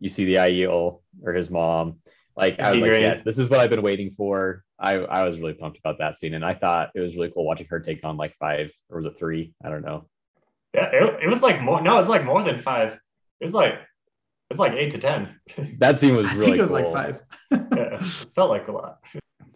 you 0.01 0.09
see 0.09 0.25
the 0.25 0.37
Aiel 0.37 1.01
or 1.23 1.33
his 1.35 1.51
mom. 1.51 1.99
Like 2.37 2.61
I 2.61 2.73
was 2.73 2.81
like, 2.81 2.91
yes, 2.93 3.23
this 3.23 3.39
is 3.39 3.51
what 3.51 3.61
I've 3.61 3.71
been 3.71 3.83
waiting 3.83 4.15
for. 4.17 4.65
I 4.79 4.95
I 4.97 5.25
was 5.29 5.41
really 5.41 5.55
pumped 5.55 5.79
about 5.79 5.99
that 5.99 6.17
scene, 6.17 6.35
and 6.35 6.45
I 6.45 6.55
thought 6.55 6.91
it 6.95 7.01
was 7.01 7.17
really 7.17 7.31
cool 7.31 7.45
watching 7.45 7.67
her 7.69 7.81
take 7.81 8.05
on 8.05 8.17
like 8.17 8.35
five 8.39 8.71
or 8.89 8.99
was 8.99 9.07
it 9.07 9.19
three? 9.19 9.55
I 9.63 9.69
don't 9.71 9.85
know. 9.85 10.07
Yeah, 10.73 10.87
it, 10.93 11.25
it 11.25 11.29
was 11.29 11.43
like 11.43 11.61
more. 11.61 11.83
No, 11.83 11.95
it 11.95 11.99
was 11.99 12.09
like 12.09 12.25
more 12.25 12.43
than 12.45 12.61
five. 12.61 12.93
It 13.41 13.45
was 13.45 13.55
like 13.55 13.75
it 13.75 14.51
was 14.51 14.61
like 14.61 14.73
eight 14.75 14.93
to 14.93 14.99
ten. 14.99 15.41
That 15.79 15.99
scene 15.99 16.15
was 16.15 16.33
really. 16.33 16.43
i 16.43 16.45
think 16.45 16.59
it 16.59 16.63
was 16.63 16.71
cool. 16.71 16.93
like 16.93 16.93
five 16.93 17.21
yeah, 17.77 17.97
felt 18.35 18.51
like 18.51 18.69
a 18.69 18.73
lot. 18.73 19.01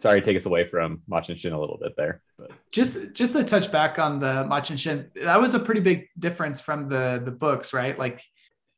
Sorry, 0.03 0.19
to 0.19 0.25
take 0.25 0.35
us 0.35 0.45
away 0.45 0.67
from 0.67 1.01
Machin 1.07 1.37
Shin 1.37 1.53
a 1.53 1.59
little 1.59 1.77
bit 1.81 1.93
there, 1.95 2.21
but 2.37 2.51
just 2.73 3.13
just 3.13 3.31
to 3.37 3.41
touch 3.45 3.71
back 3.71 3.99
on 3.99 4.19
the 4.19 4.43
Machin 4.45 4.75
Shin, 4.75 5.09
that 5.15 5.39
was 5.39 5.55
a 5.55 5.59
pretty 5.59 5.79
big 5.79 6.09
difference 6.19 6.59
from 6.59 6.89
the 6.89 7.21
the 7.23 7.31
books, 7.31 7.73
right? 7.73 7.97
Like 7.97 8.21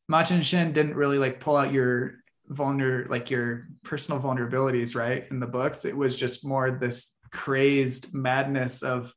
Machin 0.08 0.44
Shin 0.44 0.72
didn't 0.72 0.94
really 0.96 1.18
like 1.18 1.40
pull 1.40 1.58
out 1.58 1.74
your 1.74 2.18
vulner 2.52 3.10
like 3.10 3.32
your 3.32 3.68
personal 3.84 4.22
vulnerabilities, 4.22 4.96
right? 4.96 5.24
In 5.32 5.40
the 5.40 5.48
books, 5.48 5.84
it 5.84 5.98
was 5.98 6.16
just 6.16 6.46
more 6.46 6.70
this 6.70 7.16
crazed 7.32 8.14
madness 8.14 8.84
of 8.84 9.12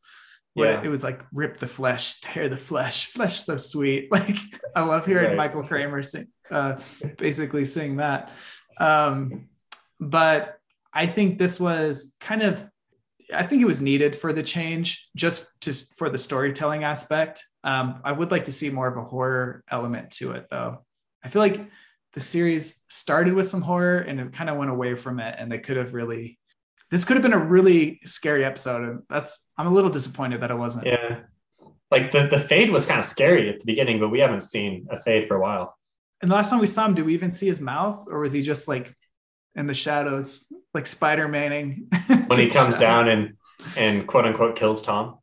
what 0.55 0.69
Yeah. 0.69 0.81
it, 0.81 0.87
it 0.87 0.89
was 0.89 1.05
like 1.05 1.21
rip 1.31 1.59
the 1.59 1.69
flesh, 1.69 2.23
tear 2.23 2.49
the 2.49 2.57
flesh, 2.57 3.09
flesh 3.13 3.39
so 3.41 3.59
sweet. 3.59 4.09
Like 4.11 4.39
I 4.75 4.81
love 4.83 5.05
hearing 5.05 5.27
Right. 5.29 5.37
Michael 5.37 5.63
Kramer 5.63 6.03
sing 6.03 6.29
uh 6.51 6.81
basically 7.19 7.67
sing 7.67 7.97
that. 7.99 8.33
Um 8.79 9.51
but 10.01 10.58
I 10.99 11.07
think 11.07 11.39
this 11.39 11.61
was 11.61 12.17
kind 12.19 12.43
of 12.43 12.69
I 13.33 13.45
think 13.45 13.63
it 13.63 13.67
was 13.67 13.81
needed 13.81 14.17
for 14.17 14.33
the 14.33 14.43
change, 14.43 15.09
just 15.15 15.61
just 15.61 15.97
for 15.97 16.11
the 16.11 16.19
storytelling 16.19 16.83
aspect. 16.83 17.45
Um, 17.63 18.01
I 18.03 18.11
would 18.11 18.33
like 18.33 18.47
to 18.47 18.53
see 18.53 18.71
more 18.71 18.89
of 18.89 18.97
a 18.97 19.05
horror 19.05 19.63
element 19.71 20.11
to 20.13 20.33
it, 20.33 20.49
though. 20.51 20.85
I 21.23 21.29
feel 21.29 21.41
like 21.41 21.61
the 22.15 22.21
series 22.21 22.81
started 22.89 23.35
with 23.35 23.47
some 23.47 23.63
horror 23.63 23.99
and 23.99 24.19
it 24.19 24.33
kind 24.33 24.51
of 24.51 24.57
went 24.57 24.73
away 24.73 24.95
from 24.95 25.21
it, 25.21 25.37
and 25.39 25.53
they 25.53 25.61
could 25.61 25.77
have 25.77 25.95
really. 25.95 26.37
This 26.91 27.05
could 27.05 27.17
have 27.17 27.23
been 27.23 27.35
a 27.35 27.47
really 27.57 28.01
scary 28.05 28.45
episode, 28.45 28.83
and 28.83 29.03
that's 29.09 29.49
I'm 29.57 29.69
a 29.69 29.77
little 29.77 29.91
disappointed 29.91 30.41
that 30.41 30.51
it 30.51 30.57
wasn't. 30.57 30.87
Yeah, 30.87 31.21
like 31.93 32.11
the 32.11 32.27
the 32.27 32.41
fade 32.41 32.71
was 32.71 32.87
kind 32.87 32.99
of 32.99 33.07
scary 33.07 33.49
at 33.49 33.61
the 33.61 33.67
beginning, 33.67 34.01
but 34.01 34.09
we 34.09 34.19
haven't 34.19 34.41
seen 34.41 34.89
a 34.91 35.01
fade 35.01 35.29
for 35.29 35.37
a 35.37 35.41
while. 35.41 35.77
And 36.21 36.29
the 36.29 36.35
last 36.35 36.51
time 36.51 36.59
we 36.59 36.67
saw 36.67 36.87
him, 36.87 36.95
did 36.97 37.05
we 37.05 37.15
even 37.15 37.31
see 37.31 37.47
his 37.47 37.61
mouth, 37.61 38.09
or 38.11 38.19
was 38.19 38.33
he 38.33 38.43
just 38.43 38.67
like 38.67 38.97
in 39.59 39.67
the 39.67 39.75
shadows, 39.75 40.51
like 40.73 40.87
Spider 40.87 41.29
Manning? 41.29 41.91
When 42.29 42.41
he 42.41 42.49
comes 42.49 42.77
down 42.79 43.09
and 43.09 43.35
and 43.77 44.07
quote 44.07 44.27
unquote 44.27 44.55
kills 44.55 44.83
Tom. 44.83 45.19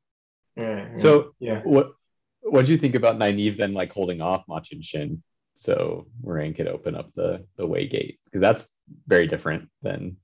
Yeah. 0.57 0.87
yeah, 0.91 0.97
so 0.97 1.33
yeah, 1.39 1.61
what 1.63 1.93
what 2.41 2.65
do 2.65 2.71
you 2.71 2.77
think 2.77 2.95
about 2.95 3.17
Nynaeve 3.17 3.57
then 3.57 3.73
like 3.73 3.91
holding 3.91 4.21
off 4.21 4.43
Machin 4.47 4.81
Shin 4.81 5.23
so 5.55 6.07
Moiraine 6.23 6.55
could 6.55 6.67
open 6.67 6.95
up 6.95 7.11
the 7.15 7.45
the 7.57 7.65
way 7.65 7.87
gate 7.87 8.19
because 8.25 8.41
that's 8.41 8.77
very 9.07 9.27
different 9.27 9.69
than 9.81 10.17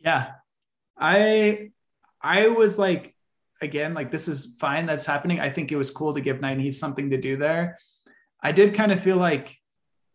Yeah. 0.00 0.32
I 0.98 1.72
I 2.20 2.48
was 2.48 2.78
like 2.78 3.14
again 3.60 3.94
like 3.94 4.10
this 4.10 4.28
is 4.28 4.56
fine 4.58 4.86
that's 4.86 5.06
happening. 5.06 5.40
I 5.40 5.50
think 5.50 5.72
it 5.72 5.76
was 5.76 5.90
cool 5.90 6.14
to 6.14 6.20
give 6.20 6.38
Nynaeve 6.38 6.74
something 6.74 7.10
to 7.10 7.20
do 7.20 7.36
there. 7.36 7.76
I 8.40 8.52
did 8.52 8.74
kind 8.74 8.92
of 8.92 9.00
feel 9.00 9.16
like 9.16 9.56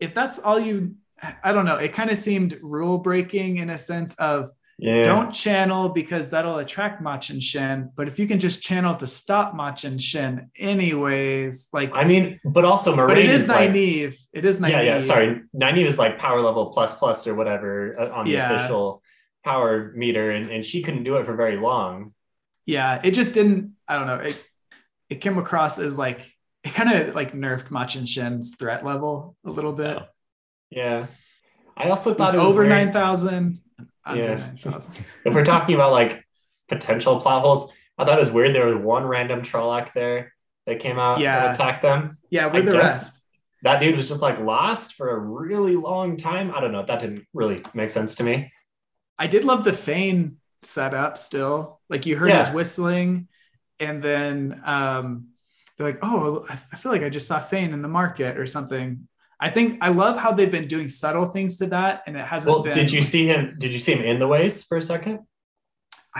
if 0.00 0.14
that's 0.14 0.38
all 0.38 0.58
you 0.58 0.96
I 1.42 1.52
don't 1.52 1.64
know, 1.64 1.76
it 1.76 1.92
kind 1.92 2.10
of 2.10 2.18
seemed 2.18 2.58
rule 2.62 2.98
breaking 2.98 3.58
in 3.58 3.70
a 3.70 3.78
sense 3.78 4.14
of 4.16 4.50
yeah. 4.78 5.02
don't 5.02 5.30
channel 5.32 5.88
because 5.90 6.30
that'll 6.30 6.58
attract 6.58 7.00
Machin 7.00 7.38
Shin, 7.40 7.90
but 7.94 8.08
if 8.08 8.18
you 8.18 8.26
can 8.26 8.40
just 8.40 8.62
channel 8.62 8.96
to 8.96 9.06
stop 9.06 9.54
Machin 9.54 9.98
Shin 9.98 10.50
anyways, 10.56 11.68
like 11.72 11.90
I 11.94 12.04
mean, 12.04 12.40
but 12.44 12.64
also 12.64 12.94
Moiraine 12.94 13.08
but 13.08 13.18
it 13.18 13.26
is 13.30 13.46
like- 13.48 13.70
Nynaeve. 13.70 14.16
It 14.32 14.44
is 14.44 14.60
Nynaeve. 14.60 14.70
Yeah, 14.70 14.82
yeah. 14.82 15.00
Sorry, 15.00 15.40
Nynaeve 15.54 15.86
is 15.86 15.98
like 15.98 16.18
power 16.18 16.40
level 16.40 16.66
plus 16.66 16.94
plus 16.96 17.26
or 17.26 17.34
whatever 17.34 17.98
uh, 17.98 18.10
on 18.10 18.24
the 18.24 18.32
Yeah. 18.32 18.52
official 18.56 19.02
power 19.44 19.92
meter, 19.94 20.30
and, 20.32 20.50
and 20.50 20.64
she 20.64 20.82
couldn't 20.82 21.04
do 21.04 21.16
it 21.16 21.26
for 21.26 21.34
very 21.36 21.56
long. 21.56 22.12
yeah 22.66 23.00
it 23.02 23.10
just 23.10 23.34
didn't 23.34 23.72
i 23.88 23.98
don't 23.98 24.06
know 24.06 24.20
it 24.30 24.36
it 25.10 25.16
came 25.16 25.36
across 25.36 25.80
as 25.80 25.98
like 25.98 26.20
it 26.62 26.72
kind 26.72 26.92
of 26.92 27.12
like 27.12 27.32
nerfed 27.32 27.72
machin 27.72 28.06
shin's 28.06 28.54
threat 28.54 28.84
level 28.84 29.34
a 29.44 29.50
little 29.50 29.72
bit 29.72 29.96
Oh. 29.98 30.06
Yeah, 30.74 31.06
I 31.76 31.88
also 31.90 32.10
it 32.12 32.18
thought 32.18 32.28
was 32.28 32.34
it 32.34 32.38
was 32.38 32.46
over 32.46 32.66
9000 32.66 33.60
Yeah. 34.14 34.34
9000 34.36 34.94
If 35.24 35.34
we're 35.34 35.44
talking 35.44 35.74
about 35.74 35.92
like 35.92 36.24
potential 36.68 37.20
plot 37.20 37.42
holes, 37.42 37.70
I 37.98 38.04
thought 38.04 38.16
it 38.18 38.20
was 38.20 38.30
weird. 38.30 38.54
There 38.54 38.66
was 38.66 38.82
one 38.82 39.04
random 39.04 39.42
Trolloc 39.42 39.92
there 39.92 40.32
that 40.66 40.80
came 40.80 40.98
out 40.98 41.18
Yeah. 41.20 41.46
and 41.46 41.54
attacked 41.54 41.82
them. 41.82 42.18
yeah 42.30 42.46
where 42.46 42.62
the 42.62 42.72
rest 42.78 43.24
That 43.62 43.78
dude 43.80 43.96
was 43.96 44.08
just 44.08 44.22
like 44.22 44.38
lost 44.40 44.94
for 44.94 45.10
a 45.10 45.18
really 45.18 45.76
long 45.76 46.16
time. 46.16 46.52
I 46.54 46.60
don't 46.60 46.72
know. 46.72 46.84
That 46.84 47.00
didn't 47.00 47.26
really 47.34 47.62
make 47.74 47.90
sense 47.90 48.14
to 48.16 48.24
me. 48.24 48.50
i 49.18 49.26
did 49.26 49.44
love 49.44 49.62
the 49.64 49.72
Fain 49.72 50.38
setup 50.62 51.18
still 51.18 51.80
like 51.90 52.06
you 52.06 52.16
heard 52.16 52.30
Yeah. 52.30 52.44
his 52.44 52.54
whistling 52.54 53.28
and 53.80 54.00
then 54.02 54.60
um 54.64 55.28
they're 55.76 55.88
like 55.90 55.98
oh 56.02 56.46
I 56.72 56.76
feel 56.76 56.92
like 56.92 57.02
i 57.02 57.08
just 57.10 57.26
saw 57.26 57.40
feign 57.40 57.72
in 57.72 57.82
the 57.82 57.88
market 58.00 58.38
or 58.38 58.46
something 58.46 59.08
i 59.46 59.48
think 59.54 59.66
i 59.86 59.88
love 60.02 60.14
how 60.24 60.30
they've 60.36 60.54
been 60.58 60.68
doing 60.74 60.88
subtle 61.02 61.26
things 61.34 61.52
to 61.60 61.66
that 61.76 61.94
and 62.06 62.12
it 62.20 62.24
hasn't 62.32 62.50
Well, 62.54 62.62
been 62.66 62.74
did 62.80 62.90
you 62.96 63.02
see 63.12 63.24
him? 63.32 63.40
Did 63.62 63.70
you 63.74 63.80
see 63.86 63.92
him 63.96 64.02
in 64.12 64.16
the 64.22 64.28
ways 64.34 64.54
for 64.68 64.76
a 64.82 64.82
second? 64.92 65.16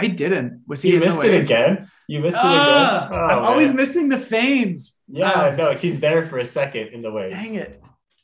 i 0.03 0.05
didn't 0.23 0.51
was 0.71 0.79
he 0.83 0.89
You 0.91 0.95
in 0.97 1.01
the 1.01 1.07
missed 1.07 1.25
it 1.25 1.45
again. 1.47 1.73
You 2.13 2.19
missed 2.27 2.37
Ah, 2.41 2.45
it 2.45 3.11
again. 3.11 3.21
Oh, 3.21 3.27
i'm 3.33 3.45
always 3.51 3.73
missing 3.83 4.07
the 4.15 4.19
Fains 4.35 4.81
Yeah, 5.21 5.33
Ah. 5.35 5.51
no, 5.61 5.67
he's 5.83 5.99
there 6.07 6.23
for 6.31 6.39
a 6.47 6.49
second 6.59 6.87
in 6.95 7.01
the 7.07 7.13
ways. 7.17 7.31
Dang 7.31 7.55
it. 7.65 7.73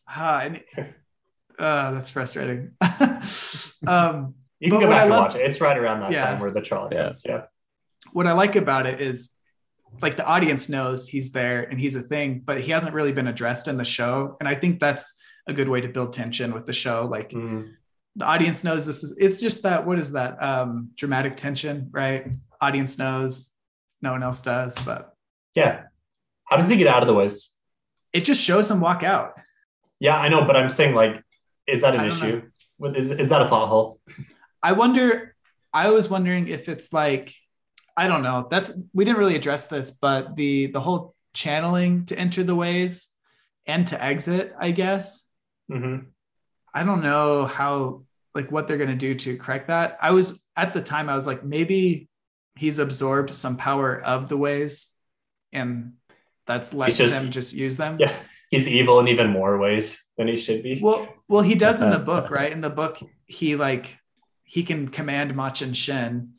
Ah, 0.08 0.36
I 0.44 0.46
uh, 1.66 1.90
that's 1.94 2.10
frustrating. 2.16 2.62
um, 3.86 4.34
You 4.60 4.70
can 4.70 4.80
But 4.80 4.80
go 4.80 4.86
what 4.86 4.90
back 4.94 5.00
I 5.00 5.02
and 5.02 5.10
love- 5.10 5.22
watch 5.26 5.34
it. 5.36 5.42
It's 5.46 5.60
right 5.66 5.78
around 5.82 5.98
that 6.00 6.12
Yeah. 6.12 6.24
time 6.26 6.40
where 6.40 6.50
the 6.58 6.60
Trolloc 6.68 6.92
Yeah. 6.92 7.04
comes. 7.04 7.22
Yeah. 7.28 7.42
what 8.12 8.26
I 8.26 8.32
like 8.42 8.56
about 8.56 8.84
it 8.86 9.00
is 9.10 9.30
like 10.02 10.16
the 10.16 10.26
audience 10.26 10.68
knows 10.68 11.08
he's 11.08 11.32
there 11.32 11.62
and 11.62 11.80
he's 11.80 11.96
a 11.96 12.00
thing, 12.02 12.42
but 12.44 12.60
he 12.60 12.70
hasn't 12.72 12.94
really 12.94 13.12
been 13.12 13.26
addressed 13.28 13.68
in 13.68 13.76
the 13.76 13.84
show. 13.84 14.36
And 14.40 14.48
I 14.48 14.54
think 14.54 14.80
that's 14.80 15.14
a 15.46 15.52
good 15.52 15.68
way 15.68 15.80
to 15.80 15.88
build 15.88 16.12
tension 16.12 16.52
with 16.52 16.66
the 16.66 16.72
show. 16.72 17.06
Like 17.10 17.30
Mm. 17.30 17.72
the 18.16 18.24
audience 18.26 18.64
knows 18.64 18.86
this 18.86 19.02
is 19.02 19.16
it's 19.18 19.40
just 19.40 19.62
that 19.62 19.86
what 19.86 19.98
is 19.98 20.12
that? 20.12 20.40
Um, 20.42 20.90
dramatic 20.96 21.36
tension, 21.36 21.88
right? 21.90 22.26
Audience 22.60 22.98
knows, 22.98 23.54
no 24.02 24.12
one 24.12 24.22
else 24.22 24.42
does, 24.42 24.78
but 24.80 25.14
Yeah. 25.54 25.84
How 26.46 26.56
does 26.56 26.68
he 26.68 26.76
get 26.76 26.86
out 26.86 27.02
of 27.02 27.08
the 27.08 27.14
ways? 27.14 27.54
it 28.12 28.24
just 28.24 28.42
shows 28.42 28.70
him 28.70 28.80
walk 28.80 29.02
out. 29.02 29.34
Yeah, 30.00 30.16
I 30.16 30.28
know, 30.30 30.44
but 30.44 30.56
I'm 30.56 30.68
saying 30.70 30.94
like, 30.94 31.22
is 31.66 31.82
that 31.82 31.94
an 31.94 32.06
issue? 32.08 32.42
know. 32.78 32.90
Is 32.94 33.10
is 33.10 33.28
that 33.28 33.42
a 33.42 33.48
plot 33.48 33.68
hole? 33.68 34.00
I 34.62 34.72
wonder. 34.72 35.34
I 35.74 35.90
was 35.90 36.08
wondering 36.08 36.48
if 36.48 36.68
it's 36.68 36.92
like, 36.92 37.34
I 37.98 38.06
don't 38.06 38.22
know. 38.22 38.46
That's 38.50 38.68
we 38.94 39.04
didn't 39.04 39.18
really 39.18 39.34
address 39.36 39.66
this, 39.66 39.90
but 39.90 40.36
the 40.36 40.66
the 40.66 40.80
whole 40.80 41.14
channeling 41.34 42.06
to 42.06 42.18
enter 42.18 42.42
the 42.44 42.54
ways 42.54 43.08
and 43.66 43.86
to 43.88 43.96
exit, 44.02 44.54
I 44.58 44.70
guess. 44.70 45.04
hmm 45.68 45.96
I 46.74 46.84
don't 46.84 47.02
know 47.02 47.44
how 47.46 48.02
like 48.36 48.52
what 48.52 48.68
they're 48.68 48.78
gonna 48.78 48.94
do 49.08 49.14
to 49.24 49.36
correct 49.36 49.66
that. 49.68 49.98
I 50.00 50.10
was 50.12 50.40
at 50.56 50.72
the 50.74 50.82
time 50.82 51.08
I 51.08 51.16
was 51.16 51.26
like 51.26 51.42
maybe 51.44 52.08
he's 52.56 52.78
absorbed 52.78 53.30
some 53.34 53.56
power 53.56 54.00
of 54.14 54.28
the 54.28 54.36
ways, 54.36 54.72
and 55.52 55.94
that's 56.46 56.70
just- 56.70 57.16
him 57.16 57.30
just 57.30 57.54
use 57.54 57.76
them. 57.76 57.96
Yeah, 57.98 58.14
he's 58.50 58.68
evil 58.68 59.00
in 59.00 59.08
even 59.08 59.30
more 59.30 59.58
ways 59.58 60.04
than 60.16 60.28
he 60.28 60.36
should 60.36 60.62
be. 60.62 60.78
Well, 60.80 61.08
well, 61.26 61.42
he 61.42 61.54
does 61.56 61.82
in 61.82 61.90
the 61.90 61.98
book, 61.98 62.30
right? 62.30 62.52
In 62.52 62.60
the 62.60 62.70
book, 62.70 62.98
he 63.26 63.56
like 63.56 63.96
he 64.44 64.62
can 64.62 64.88
command 64.88 65.34
Machin 65.34 65.72
Shin. 65.74 66.34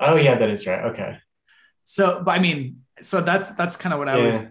Oh 0.00 0.16
yeah, 0.16 0.36
that 0.38 0.50
is 0.50 0.66
right. 0.66 0.84
Okay. 0.92 1.18
So, 1.84 2.22
but 2.24 2.32
I 2.32 2.38
mean, 2.40 2.82
so 3.02 3.20
that's 3.20 3.50
that's 3.52 3.76
kind 3.76 3.92
of 3.92 3.98
what 3.98 4.08
I 4.08 4.16
Yeah. 4.16 4.24
was 4.24 4.46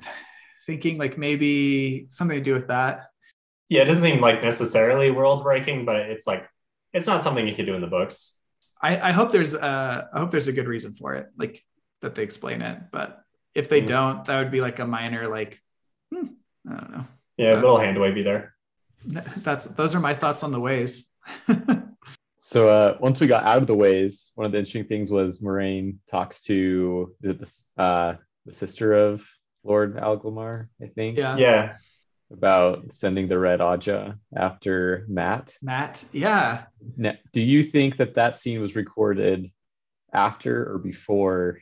thinking. 0.66 0.98
Like 0.98 1.18
maybe 1.18 2.08
something 2.10 2.38
to 2.38 2.44
do 2.44 2.54
with 2.54 2.68
that. 2.68 3.06
Yeah, 3.70 3.82
it 3.82 3.86
doesn't 3.86 4.04
seem 4.04 4.22
like 4.22 4.44
necessarily 4.44 5.10
world 5.12 5.44
breaking, 5.44 5.86
but 5.86 5.96
it's 5.96 6.28
like 6.28 6.48
it's 6.94 7.08
not 7.08 7.22
something 7.24 7.48
you 7.48 7.56
could 7.56 7.66
do 7.66 7.74
in 7.76 7.82
the 7.82 7.88
books. 7.88 8.38
I, 8.82 9.10
I 9.10 9.12
hope 9.14 9.32
there's 9.32 9.56
uh 9.56 10.06
I 10.14 10.20
hope 10.20 10.32
there's 10.32 10.48
a 10.48 10.54
good 10.54 10.68
reason 10.68 10.94
for 10.94 11.16
it, 11.16 11.28
like 11.38 11.64
that 12.02 12.16
they 12.16 12.24
explain 12.24 12.62
it. 12.62 12.78
But 12.92 13.20
if 13.56 13.70
they 13.70 13.82
Mm. 13.82 13.88
don't, 13.88 14.26
that 14.26 14.38
would 14.40 14.52
be 14.52 14.62
like 14.62 14.80
a 14.80 14.86
minor 14.86 15.26
like 15.28 15.60
hmm, 16.14 16.28
I 16.70 16.76
don't 16.76 16.92
know. 16.92 17.06
Yeah, 17.38 17.54
Uh, 17.54 17.56
little 17.56 17.80
hand 17.80 18.00
wavy 18.00 18.22
there. 18.24 18.54
That's 19.06 19.66
those 19.66 19.96
are 19.96 20.00
my 20.00 20.14
thoughts 20.14 20.44
on 20.44 20.52
the 20.52 20.60
ways. 20.60 21.10
So 22.46 22.68
uh, 22.68 22.98
once 23.00 23.22
we 23.22 23.28
got 23.28 23.46
out 23.46 23.60
of 23.60 23.68
the 23.68 23.76
ways, 23.76 24.34
one 24.36 24.46
of 24.46 24.52
the 24.52 24.58
interesting 24.58 24.84
things 24.84 25.10
was 25.10 25.40
Moiraine 25.40 25.96
talks 26.12 26.42
to 26.44 27.16
is 27.22 27.32
it 27.32 27.40
the, 27.40 27.82
uh, 27.82 28.16
the 28.46 28.54
sister 28.54 28.92
of 28.92 29.26
Lord 29.64 29.96
Agelmar, 29.96 30.68
I 30.82 30.88
think, 30.88 31.18
yeah. 31.18 31.38
Yeah, 31.38 31.76
about 32.30 32.92
sending 32.92 33.30
the 33.30 33.40
Red 33.40 33.62
Ajah 33.62 34.18
after 34.36 35.06
Matt. 35.08 35.56
Matt. 35.62 36.04
Yeah. 36.12 36.64
Now, 36.98 37.14
do 37.32 37.42
you 37.42 37.64
think 37.64 37.96
that 37.96 38.16
that 38.16 38.36
scene 38.36 38.60
was 38.60 38.76
recorded 38.76 39.50
after 40.14 40.70
or 40.74 40.80
before 40.80 41.60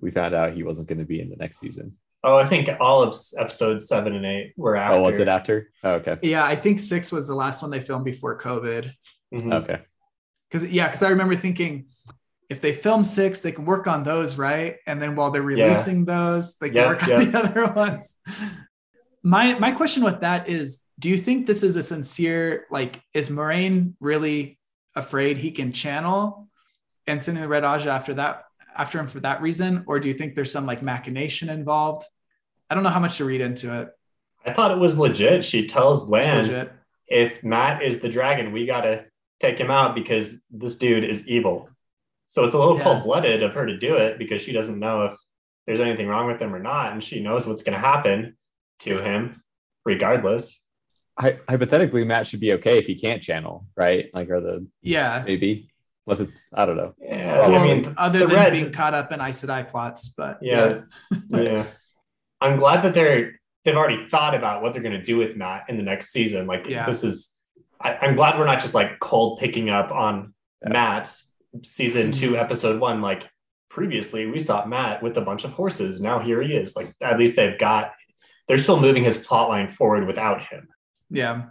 we 0.00 0.12
found 0.12 0.34
out 0.34 0.54
he 0.54 0.62
wasn't 0.62 0.88
going 0.88 0.98
to 0.98 1.04
be 1.04 1.20
in 1.20 1.28
the 1.28 1.36
next 1.36 1.58
season? 1.60 1.94
Oh, 2.24 2.38
I 2.38 2.46
think 2.46 2.70
all 2.80 3.02
of 3.02 3.10
s- 3.10 3.34
episodes 3.38 3.86
seven 3.86 4.14
and 4.16 4.24
eight 4.24 4.54
were 4.56 4.76
after. 4.76 4.96
Oh, 4.96 5.02
was 5.02 5.20
it 5.20 5.28
after? 5.28 5.70
Oh, 5.84 5.96
okay. 5.96 6.16
Yeah. 6.22 6.46
I 6.46 6.56
think 6.56 6.78
six 6.78 7.12
was 7.12 7.28
the 7.28 7.34
last 7.34 7.60
one 7.60 7.70
they 7.70 7.80
filmed 7.80 8.06
before 8.06 8.38
COVID. 8.38 8.90
Mhm. 9.34 9.52
Okay. 9.62 9.80
Cause 10.50 10.64
yeah, 10.64 10.86
because 10.86 11.02
I 11.02 11.10
remember 11.10 11.34
thinking 11.34 11.86
if 12.48 12.60
they 12.60 12.72
film 12.72 13.02
six, 13.02 13.40
they 13.40 13.52
can 13.52 13.64
work 13.64 13.86
on 13.86 14.04
those, 14.04 14.38
right? 14.38 14.76
And 14.86 15.02
then 15.02 15.16
while 15.16 15.30
they're 15.30 15.42
releasing 15.42 16.04
those, 16.04 16.54
they 16.58 16.68
can 16.68 16.76
Yep, 16.76 16.88
work 16.88 17.02
on 17.02 17.08
yep. 17.08 17.20
the 17.32 17.38
other 17.38 17.72
ones. 17.72 18.14
My 19.22 19.58
my 19.58 19.72
question 19.72 20.04
with 20.04 20.20
that 20.20 20.48
is, 20.48 20.82
do 20.98 21.08
you 21.08 21.18
think 21.18 21.46
this 21.46 21.62
is 21.62 21.76
a 21.76 21.82
sincere 21.82 22.64
like 22.70 23.00
is 23.12 23.30
Moiraine 23.30 23.94
really 24.00 24.58
afraid 24.94 25.36
he 25.36 25.50
can 25.50 25.72
channel 25.72 26.48
and 27.06 27.20
sending 27.20 27.42
the 27.42 27.48
red 27.48 27.64
Ajah 27.64 27.88
after 27.88 28.14
that 28.14 28.44
after 28.76 29.00
him 29.00 29.08
for 29.08 29.20
that 29.20 29.42
reason? 29.42 29.82
Or 29.88 29.98
do 29.98 30.06
you 30.08 30.14
think 30.14 30.36
there's 30.36 30.52
some 30.52 30.66
like 30.66 30.82
machination 30.82 31.48
involved? 31.48 32.06
I 32.70 32.74
don't 32.74 32.84
know 32.84 32.90
how 32.90 33.00
much 33.00 33.16
to 33.18 33.24
read 33.24 33.40
into 33.40 33.80
it. 33.80 33.88
I 34.44 34.52
thought 34.52 34.70
it 34.70 34.78
was 34.78 34.96
legit. 34.98 35.44
She 35.44 35.66
tells 35.66 36.08
Lan, 36.08 36.70
if 37.08 37.42
Matt 37.42 37.82
is 37.82 37.98
the 37.98 38.08
dragon, 38.08 38.52
we 38.52 38.64
gotta 38.66 39.06
take 39.40 39.58
him 39.58 39.70
out 39.70 39.94
because 39.94 40.44
this 40.50 40.76
dude 40.76 41.04
is 41.04 41.28
evil. 41.28 41.68
So 42.28 42.44
it's 42.44 42.54
a 42.54 42.58
little 42.58 42.76
Yeah. 42.78 42.82
cold 42.84 43.04
blooded 43.04 43.42
of 43.42 43.52
her 43.54 43.66
to 43.66 43.76
do 43.78 43.96
it 43.96 44.18
because 44.18 44.42
she 44.42 44.52
doesn't 44.52 44.78
know 44.78 45.06
if 45.06 45.18
there's 45.66 45.80
anything 45.80 46.06
wrong 46.08 46.26
with 46.26 46.40
him 46.40 46.54
or 46.54 46.58
not, 46.60 46.92
and 46.92 47.02
she 47.02 47.20
knows 47.22 47.46
what's 47.46 47.62
gonna 47.62 47.78
happen 47.78 48.36
to 48.80 48.98
him 49.00 49.42
regardless. 49.84 50.64
Hy- 51.18 51.38
hypothetically, 51.48 52.04
Matt 52.04 52.26
should 52.26 52.40
be 52.40 52.52
okay 52.54 52.78
if 52.78 52.86
he 52.86 52.94
can't 53.00 53.22
channel, 53.22 53.66
right? 53.76 54.10
Like, 54.14 54.28
are 54.30 54.40
the 54.40 54.66
Yeah. 54.82 55.22
maybe 55.26 55.70
unless 56.06 56.20
it's 56.20 56.48
I 56.54 56.66
don't 56.66 56.76
know. 56.76 56.94
Yeah, 57.00 57.48
Well, 57.48 57.54
I 57.62 57.66
mean, 57.66 57.94
other 57.96 58.20
than 58.26 58.28
Reds- 58.36 58.60
being 58.60 58.72
caught 58.72 58.94
up 58.94 59.12
in 59.12 59.20
Aes 59.20 59.42
Sedai 59.44 59.66
plots, 59.68 60.08
but 60.16 60.38
yeah, 60.42 60.82
yeah. 61.28 61.64
I'm 62.40 62.58
glad 62.58 62.82
that 62.82 62.94
they're 62.94 63.40
they've 63.64 63.76
already 63.76 64.06
thought 64.06 64.34
about 64.34 64.62
what 64.62 64.72
they're 64.72 64.82
gonna 64.82 65.02
do 65.02 65.16
with 65.16 65.36
Matt 65.36 65.64
in 65.68 65.76
the 65.76 65.82
next 65.82 66.10
season. 66.10 66.46
Like 66.46 66.68
Yeah. 66.68 66.86
this 66.86 67.02
is, 67.02 67.34
I, 67.80 67.94
I'm 67.96 68.16
glad 68.16 68.38
we're 68.38 68.46
not 68.46 68.60
just 68.60 68.74
like 68.74 68.98
cold 69.00 69.38
picking 69.40 69.70
up 69.70 69.90
on 69.90 70.34
Yeah. 70.62 70.70
Matt 70.72 71.14
season 71.62 72.10
Mm-hmm. 72.10 72.20
two, 72.20 72.36
episode 72.36 72.80
one. 72.80 73.00
Like 73.00 73.28
previously, 73.70 74.26
we 74.26 74.38
saw 74.38 74.64
Matt 74.66 75.02
with 75.02 75.16
a 75.16 75.20
bunch 75.22 75.44
of 75.44 75.52
horses. 75.52 76.00
Now 76.00 76.18
here 76.18 76.42
he 76.42 76.54
is. 76.54 76.76
Like 76.76 76.92
at 77.02 77.18
least 77.18 77.36
they've 77.36 77.58
got. 77.58 77.92
They're 78.48 78.58
still 78.58 78.78
moving 78.80 79.02
his 79.04 79.16
plot 79.16 79.48
line 79.48 79.70
forward 79.70 80.06
without 80.06 80.40
him. 80.42 80.68
yeah. 81.10 81.44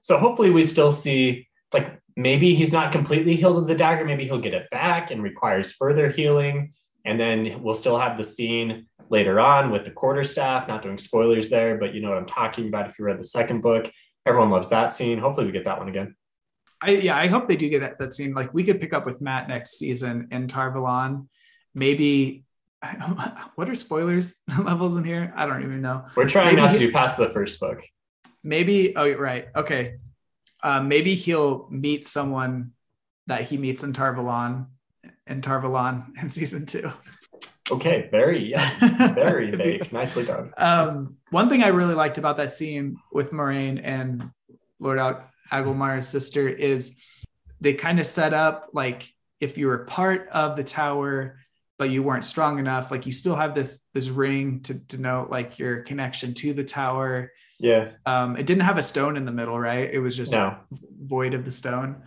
So 0.00 0.18
hopefully 0.18 0.50
we 0.50 0.62
still 0.64 0.92
see 0.92 1.48
like 1.72 1.98
maybe 2.16 2.54
he's 2.54 2.72
not 2.72 2.92
completely 2.92 3.34
healed 3.36 3.58
of 3.58 3.66
the 3.66 3.74
dagger. 3.74 4.04
Maybe 4.04 4.24
he'll 4.24 4.38
get 4.38 4.54
it 4.54 4.68
back 4.70 5.10
and 5.10 5.22
requires 5.22 5.72
further 5.72 6.10
healing. 6.10 6.72
And 7.04 7.18
then 7.18 7.62
we'll 7.62 7.74
still 7.74 7.98
have 7.98 8.16
the 8.18 8.24
scene 8.24 8.86
later 9.08 9.40
on 9.40 9.70
with 9.70 9.84
the 9.84 9.90
quarterstaff. 9.90 10.68
Not 10.68 10.82
doing 10.82 10.98
spoilers 10.98 11.48
there, 11.50 11.78
but 11.78 11.94
you 11.94 12.00
know 12.02 12.10
what 12.10 12.18
I'm 12.18 12.26
talking 12.26 12.68
about 12.68 12.88
if 12.90 12.98
you 12.98 13.04
read 13.04 13.18
the 13.18 13.24
second 13.24 13.62
book. 13.62 13.90
Everyone 14.26 14.50
loves 14.50 14.68
that 14.70 14.88
scene. 14.88 15.18
Hopefully 15.18 15.46
we 15.46 15.52
get 15.52 15.64
that 15.64 15.78
one 15.78 15.88
again. 15.88 16.16
I 16.82 16.90
yeah, 16.90 17.16
I 17.16 17.28
hope 17.28 17.48
they 17.48 17.56
do 17.56 17.68
get 17.68 17.80
that, 17.80 17.98
that 17.98 18.12
scene. 18.12 18.34
Like 18.34 18.52
we 18.52 18.64
could 18.64 18.80
pick 18.80 18.92
up 18.92 19.06
with 19.06 19.20
Matt 19.20 19.48
next 19.48 19.78
season 19.78 20.28
in 20.30 20.48
Tar 20.48 20.72
Valon. 20.72 21.28
Maybe 21.74 22.44
what 23.54 23.70
are 23.70 23.74
spoilers 23.74 24.36
levels 24.58 24.96
in 24.96 25.04
here? 25.04 25.32
I 25.36 25.46
don't 25.46 25.62
even 25.62 25.80
know. 25.80 26.06
We're 26.16 26.28
trying 26.28 26.46
Maybe 26.46 26.60
not 26.60 26.72
to 26.72 26.78
do 26.78 26.92
past 26.92 27.16
the 27.16 27.30
first 27.30 27.58
book. 27.60 27.82
Maybe 28.42 28.96
oh 28.96 29.12
right, 29.14 29.48
okay. 29.54 29.96
Uh, 30.62 30.80
maybe 30.80 31.14
he'll 31.14 31.68
meet 31.70 32.04
someone 32.04 32.72
that 33.26 33.42
he 33.42 33.56
meets 33.56 33.82
in 33.82 33.92
Tar 33.92 34.14
Valon 34.14 34.66
in 35.26 35.42
Tar 35.42 35.60
Valon 35.60 36.06
in 36.22 36.28
season 36.28 36.66
two. 36.66 36.92
Okay, 37.70 38.08
very 38.10 38.50
yeah, 38.50 38.70
very 39.14 39.50
vague. 39.56 39.92
Nicely 39.92 40.24
done. 40.24 40.52
um, 40.56 41.16
one 41.30 41.48
thing 41.48 41.62
I 41.64 41.68
really 41.68 41.94
liked 41.94 42.18
about 42.18 42.36
that 42.36 42.50
scene 42.50 42.96
with 43.12 43.32
Moiraine 43.32 43.80
and 43.82 44.30
Lord 44.78 44.98
Agelmar's 45.50 46.06
sister 46.06 46.48
is 46.48 46.96
they 47.60 47.74
kind 47.74 47.98
of 47.98 48.06
set 48.06 48.32
up 48.34 48.68
like 48.72 49.12
if 49.40 49.58
you 49.58 49.66
were 49.66 49.78
part 49.78 50.28
of 50.30 50.56
the 50.56 50.64
tower 50.64 51.38
but 51.78 51.90
you 51.90 52.02
weren't 52.02 52.24
strong 52.24 52.58
enough, 52.58 52.90
like 52.90 53.04
you 53.04 53.12
still 53.12 53.36
have 53.36 53.54
this 53.54 53.84
this 53.92 54.08
ring 54.08 54.60
to 54.60 54.72
denote 54.72 55.28
like 55.28 55.58
your 55.58 55.82
connection 55.82 56.32
to 56.32 56.54
the 56.54 56.64
tower. 56.64 57.32
Yeah. 57.58 57.90
Um, 58.06 58.36
it 58.36 58.46
didn't 58.46 58.62
have 58.62 58.78
a 58.78 58.82
stone 58.82 59.16
in 59.16 59.24
the 59.26 59.32
middle, 59.32 59.58
right? 59.58 59.90
It 59.92 59.98
was 59.98 60.16
just 60.16 60.32
No. 60.32 60.56
void 61.02 61.34
of 61.34 61.44
the 61.44 61.50
stone. 61.50 62.02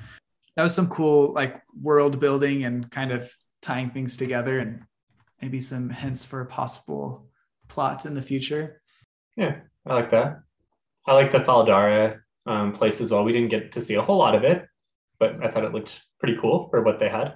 That 0.56 0.64
was 0.64 0.74
some 0.74 0.90
cool 0.90 1.34
like 1.34 1.62
world 1.80 2.20
building 2.20 2.64
and 2.64 2.90
kind 2.90 3.12
of 3.12 3.32
tying 3.62 3.92
things 3.92 4.18
together 4.18 4.58
and 4.60 4.84
maybe 5.42 5.60
some 5.60 5.90
hints 5.90 6.26
for 6.26 6.44
possible 6.46 7.28
plots 7.68 8.06
in 8.06 8.14
the 8.14 8.22
future. 8.22 8.82
Yeah, 9.36 9.58
I 9.86 9.94
like 9.94 10.12
that. 10.12 10.42
I 11.08 11.14
like 11.14 11.32
the 11.32 11.40
Fal 11.40 11.66
Dara 11.66 12.20
um, 12.46 12.74
place 12.74 13.00
as 13.02 13.12
well. 13.12 13.24
We 13.24 13.32
didn't 13.34 13.50
get 13.50 13.72
to 13.74 13.82
see 13.82 13.96
a 13.96 14.02
whole 14.02 14.18
lot 14.18 14.36
of 14.36 14.44
it, 14.44 14.68
but 15.20 15.44
I 15.44 15.50
thought 15.50 15.64
it 15.66 15.74
looked 15.74 16.02
pretty 16.20 16.38
cool 16.40 16.68
for 16.70 16.82
what 16.82 17.00
they 17.00 17.10
had. 17.10 17.36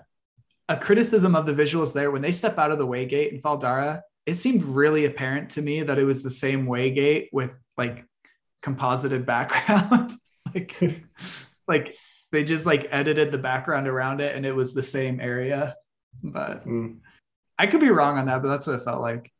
A 0.69 0.77
criticism 0.77 1.35
of 1.35 1.45
the 1.45 1.53
visuals 1.53 1.93
there 1.93 2.11
when 2.11 2.21
they 2.21 2.31
step 2.31 2.57
out 2.57 2.71
of 2.71 2.77
the 2.77 2.87
Waygate 2.87 3.31
in 3.31 3.41
Fal 3.41 3.57
Dara, 3.57 4.01
it 4.25 4.35
seemed 4.35 4.63
really 4.63 5.05
apparent 5.05 5.51
to 5.51 5.61
me 5.61 5.83
that 5.83 5.99
it 5.99 6.05
was 6.05 6.23
the 6.23 6.29
same 6.29 6.65
Waygate 6.67 7.29
with 7.33 7.55
like 7.77 8.05
composited 8.61 9.25
background. 9.33 10.11
like 10.53 10.79
like 11.67 11.95
they 12.31 12.43
just 12.43 12.65
like 12.65 12.87
edited 12.91 13.31
the 13.31 13.37
background 13.37 13.87
around 13.87 14.21
it 14.21 14.35
and 14.35 14.45
it 14.45 14.55
was 14.55 14.73
the 14.73 14.81
same 14.81 15.19
area. 15.19 15.75
But 16.21 16.65
Mm. 16.65 16.99
I 17.63 17.67
could 17.67 17.79
be 17.79 17.91
wrong 17.91 18.17
on 18.17 18.25
that, 18.25 18.41
but 18.41 18.49
that's 18.49 18.67
what 18.67 18.75
it 18.75 18.83
felt 18.83 19.01
like. 19.01 19.31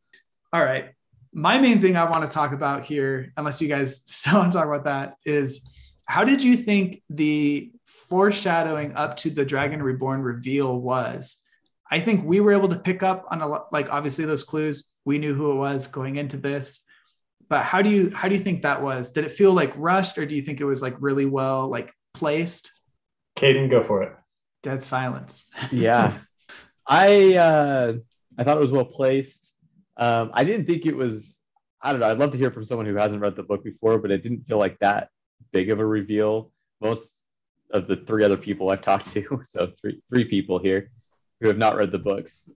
All 0.54 0.64
right. 0.64 0.92
My 1.34 1.60
main 1.60 1.82
thing 1.82 1.98
I 1.98 2.10
want 2.10 2.24
to 2.24 2.34
talk 2.34 2.54
about 2.54 2.84
here, 2.84 3.34
unless 3.36 3.62
you 3.62 3.68
guys 3.68 4.02
still 4.06 4.40
want 4.40 4.54
to 4.54 4.58
talk 4.58 4.68
about 4.68 4.86
that, 4.86 5.16
is 5.26 5.70
how 6.06 6.24
did 6.24 6.42
you 6.42 6.56
think 6.56 7.04
the 7.10 7.74
foreshadowing 7.86 8.96
up 8.96 9.18
to 9.18 9.30
the 9.30 9.44
Dragon 9.44 9.84
Reborn 9.84 10.22
reveal 10.22 10.80
was? 10.80 11.36
I 11.92 12.00
think 12.00 12.24
we 12.24 12.40
were 12.40 12.54
able 12.54 12.70
to 12.70 12.80
pick 12.80 13.04
up 13.04 13.26
on 13.30 13.42
a 13.42 13.48
lot, 13.48 13.74
like 13.74 13.92
obviously 13.92 14.24
those 14.24 14.46
clues. 14.46 14.94
We 15.04 15.18
knew 15.18 15.34
who 15.34 15.52
it 15.52 15.56
was 15.56 15.88
going 15.88 16.16
into 16.16 16.38
this, 16.38 16.86
but 17.50 17.64
how 17.66 17.82
do 17.82 17.90
you 17.90 18.10
how 18.16 18.30
do 18.30 18.36
you 18.36 18.42
think 18.42 18.62
that 18.62 18.82
was? 18.82 19.12
Did 19.12 19.26
it 19.26 19.32
feel 19.32 19.52
like 19.52 19.74
rushed, 19.76 20.18
or 20.18 20.26
do 20.26 20.34
you 20.34 20.42
think 20.42 20.62
it 20.62 20.66
was 20.66 20.82
like 20.82 20.96
really 21.02 21.26
well 21.26 21.68
like 21.68 21.94
placed? 22.14 22.72
Caden, 23.36 23.70
go 23.70 23.84
for 23.84 24.02
it. 24.02 24.16
Dead 24.62 24.82
silence. 24.82 25.46
yeah 25.74 26.14
i 26.88 27.36
uh 27.36 27.94
i 28.38 28.44
thought 28.44 28.58
it 28.58 28.62
was 28.62 28.72
well 28.72 28.86
placed 28.86 29.54
um 29.98 30.32
i 30.34 30.44
didn't 30.44 30.66
think 30.66 30.86
it 30.86 30.96
was 30.96 31.40
i 31.82 31.92
don't 31.92 32.00
know 32.02 32.10
i'd 32.10 32.18
love 32.18 32.32
to 32.32 32.38
hear 32.38 32.52
from 32.52 32.66
someone 32.66 32.86
who 32.86 32.96
hasn't 32.96 33.22
read 33.22 33.36
the 33.36 33.44
book 33.44 33.64
before 33.64 34.00
but 34.00 34.12
it 34.12 34.24
didn't 34.24 34.46
feel 34.46 34.58
like 34.58 34.78
that 34.80 35.10
big 35.52 35.70
of 35.70 35.80
a 35.80 35.86
reveal 35.86 36.52
most 36.82 37.24
of 37.74 37.88
the 37.88 37.98
three 37.98 38.24
other 38.24 38.38
people 38.38 38.70
I've 38.70 38.82
talked 38.82 39.08
to, 39.14 39.42
so 39.46 39.72
three 39.82 40.02
three 40.08 40.26
people 40.26 40.60
here 40.60 40.90
who 41.42 41.48
have 41.48 41.58
not 41.58 41.76
read 41.76 41.92
the 41.92 42.00
books, 42.00 42.50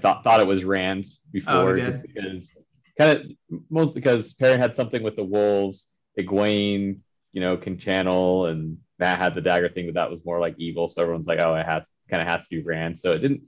thought 0.00 0.24
thought 0.24 0.40
it 0.40 0.46
was 0.46 0.64
Rand 0.64 1.06
before, 1.32 1.74
they 1.74 1.82
just 1.82 2.02
because 2.02 2.56
kind 2.98 3.18
of 3.18 3.60
most 3.68 3.94
because 3.94 4.32
Perrin 4.34 4.60
had 4.60 4.74
something 4.74 5.02
with 5.02 5.16
the 5.16 5.24
wolves, 5.24 5.88
Egwene, 6.18 6.98
you 7.32 7.40
know, 7.40 7.56
can 7.56 7.78
channel, 7.78 8.46
and 8.46 8.78
Matt 8.98 9.18
had 9.18 9.34
the 9.34 9.40
dagger 9.40 9.68
thing, 9.68 9.86
but 9.86 9.94
that 9.96 10.10
was 10.10 10.24
more 10.24 10.40
like 10.40 10.54
evil. 10.58 10.88
So 10.88 11.02
everyone's 11.02 11.26
like, 11.26 11.40
oh, 11.40 11.54
it 11.56 11.66
has 11.66 11.92
kind 12.08 12.22
of 12.22 12.28
has 12.28 12.46
to 12.46 12.56
be 12.56 12.62
Rand. 12.62 12.98
So 12.98 13.12
it 13.12 13.18
didn't. 13.18 13.42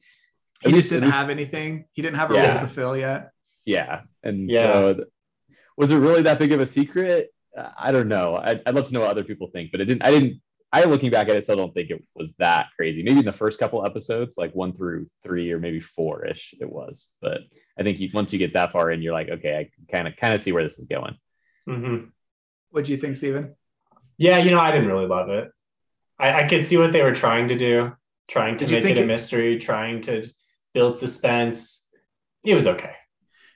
He 0.64 0.72
just 0.72 0.90
didn't 0.90 1.10
have 1.10 1.30
anything. 1.30 1.84
He 1.92 2.02
didn't 2.02 2.16
have 2.18 2.30
a 2.30 2.34
Yeah. 2.34 2.52
role 2.54 2.62
to 2.62 2.68
fill 2.68 2.96
yet. 2.96 3.30
Yeah, 3.64 4.02
and 4.22 4.50
Yeah. 4.50 4.72
so 4.72 4.94
th- 4.94 5.08
was 5.76 5.90
it 5.90 5.96
really 5.96 6.22
that 6.22 6.38
big 6.38 6.52
of 6.52 6.60
a 6.60 6.66
secret? 6.66 7.32
Uh, 7.56 7.70
I 7.78 7.92
don't 7.92 8.08
know. 8.08 8.36
I'd, 8.36 8.62
I'd 8.66 8.74
love 8.74 8.86
to 8.88 8.94
know 8.94 9.00
what 9.00 9.10
other 9.10 9.24
people 9.24 9.48
think, 9.48 9.70
but 9.72 9.80
it 9.80 9.86
didn't. 9.86 10.04
I 10.04 10.10
didn't. 10.10 10.40
I 10.72 10.82
looking 10.84 11.10
back 11.12 11.28
at 11.28 11.36
it, 11.36 11.42
still 11.44 11.54
don't 11.56 11.72
think 11.72 11.90
it 11.90 12.02
was 12.16 12.34
that 12.38 12.66
crazy. 12.76 13.04
Maybe 13.04 13.20
in 13.20 13.24
the 13.24 13.32
first 13.32 13.60
couple 13.60 13.86
episodes, 13.86 14.36
like 14.36 14.52
one 14.56 14.72
through 14.72 15.08
three 15.22 15.52
or 15.52 15.60
maybe 15.60 15.78
four 15.78 16.26
ish, 16.26 16.52
it 16.60 16.68
was. 16.68 17.12
But 17.20 17.42
I 17.78 17.84
think 17.84 18.00
you, 18.00 18.08
once 18.12 18.32
you 18.32 18.40
get 18.40 18.54
that 18.54 18.72
far 18.72 18.90
in, 18.90 19.00
you're 19.00 19.12
like, 19.12 19.28
okay, 19.28 19.56
I 19.56 19.70
kind 19.94 20.08
of 20.08 20.16
kind 20.16 20.34
of 20.34 20.40
see 20.40 20.50
where 20.50 20.64
this 20.64 20.78
is 20.80 20.86
going. 20.86 21.16
hmm 21.66 22.06
What 22.70 22.84
do 22.86 22.90
you 22.92 22.98
think, 22.98 23.14
Steven? 23.14 23.54
Yeah, 24.18 24.38
you 24.38 24.50
know, 24.50 24.58
I 24.58 24.72
didn't 24.72 24.88
really 24.88 25.06
love 25.06 25.28
it. 25.28 25.50
I, 26.18 26.42
I 26.42 26.48
could 26.48 26.64
see 26.64 26.76
what 26.76 26.90
they 26.92 27.02
were 27.02 27.14
trying 27.14 27.48
to 27.48 27.56
do, 27.56 27.92
trying 28.28 28.58
to 28.58 28.66
Did 28.66 28.82
make 28.82 28.96
it 28.96 28.98
a 28.98 29.02
it- 29.04 29.06
mystery, 29.06 29.58
trying 29.60 30.00
to 30.02 30.24
build 30.74 30.96
suspense. 30.96 31.86
It 32.44 32.54
was 32.54 32.66
okay. 32.66 32.92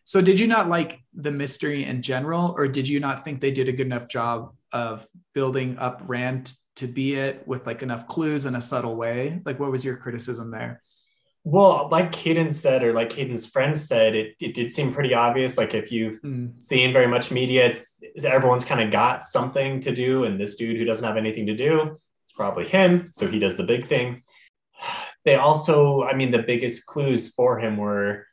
So 0.05 0.23
did 0.23 0.41
you 0.41 0.47
not 0.47 0.69
like 0.69 1.01
the 1.13 1.31
mystery 1.31 1.85
in 1.85 2.01
general, 2.01 2.55
or 2.57 2.67
did 2.69 2.89
you 2.89 2.99
not 3.01 3.25
think 3.25 3.41
they 3.41 3.51
did 3.51 3.69
a 3.69 3.73
good 3.73 3.87
enough 3.87 4.09
job 4.09 4.55
of 4.73 5.07
building 5.35 5.77
up 5.79 6.03
Rand 6.07 6.55
to 6.77 6.87
be 6.87 7.15
it 7.17 7.47
with 7.47 7.67
like 7.67 7.83
enough 7.83 8.07
clues 8.09 8.47
in 8.47 8.55
a 8.55 8.61
subtle 8.63 8.97
way? 8.97 9.43
Like 9.45 9.61
what 9.61 9.71
was 9.71 9.85
your 9.85 9.97
criticism 9.99 10.51
there? 10.51 10.83
Well, 11.45 11.89
like 11.91 12.13
Caden 12.13 12.53
said, 12.53 12.83
or 12.83 12.93
like 12.93 13.11
Caden's 13.11 13.47
friends 13.47 13.83
said, 13.87 14.15
it, 14.15 14.35
it 14.41 14.55
did 14.55 14.71
seem 14.71 14.93
pretty 14.93 15.15
obvious. 15.15 15.57
Like 15.57 15.75
if 15.75 15.91
you've 15.91 16.21
Mm, 16.25 16.61
seen 16.61 16.93
very 16.93 17.07
much 17.07 17.31
media, 17.31 17.67
it's, 17.67 18.01
it's 18.03 18.25
everyone's 18.25 18.65
kind 18.65 18.81
of 18.81 18.91
got 18.91 19.25
something 19.25 19.81
to 19.83 19.95
do, 19.95 20.25
and 20.25 20.39
this 20.39 20.57
dude 20.57 20.77
who 20.77 20.85
doesn't 20.85 21.05
have 21.05 21.17
anything 21.17 21.47
to 21.47 21.57
do, 21.57 21.97
it's 22.23 22.33
probably 22.33 22.67
him. 22.69 23.09
So 23.11 23.29
he 23.29 23.39
does 23.39 23.57
the 23.57 23.63
big 23.65 23.87
thing. 23.87 24.23
They 25.25 25.37
also, 25.37 26.03
I 26.03 26.15
mean, 26.15 26.31
the 26.31 26.43
biggest 26.43 26.87
clues 26.87 27.33
for 27.35 27.59
him 27.59 27.77
were 27.77 28.27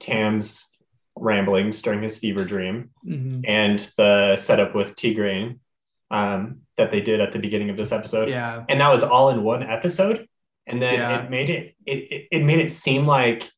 Tam's 0.00 0.70
ramblings 1.16 1.82
during 1.82 2.02
his 2.02 2.18
fever 2.18 2.44
dream 2.44 2.90
mhm. 3.04 3.42
and 3.46 3.78
the 3.96 4.36
setup 4.36 4.74
with 4.74 4.94
Tigraine 4.94 5.58
um, 6.10 6.60
that 6.76 6.90
they 6.90 7.00
did 7.00 7.20
at 7.20 7.32
the 7.32 7.38
beginning 7.38 7.70
of 7.70 7.76
this 7.76 7.90
episode. 7.90 8.28
Yeah. 8.28 8.64
And 8.68 8.80
that 8.80 8.90
was 8.90 9.02
all 9.02 9.30
in 9.30 9.42
one 9.42 9.62
episode. 9.62 10.28
And 10.66 10.80
then 10.80 10.94
Yeah. 10.94 11.24
it 11.24 11.30
made 11.30 11.50
it, 11.50 11.74
it 11.86 11.98
it 12.12 12.28
it 12.30 12.44
made 12.44 12.58
it 12.58 12.70
seem 12.70 13.06
like, 13.06 13.50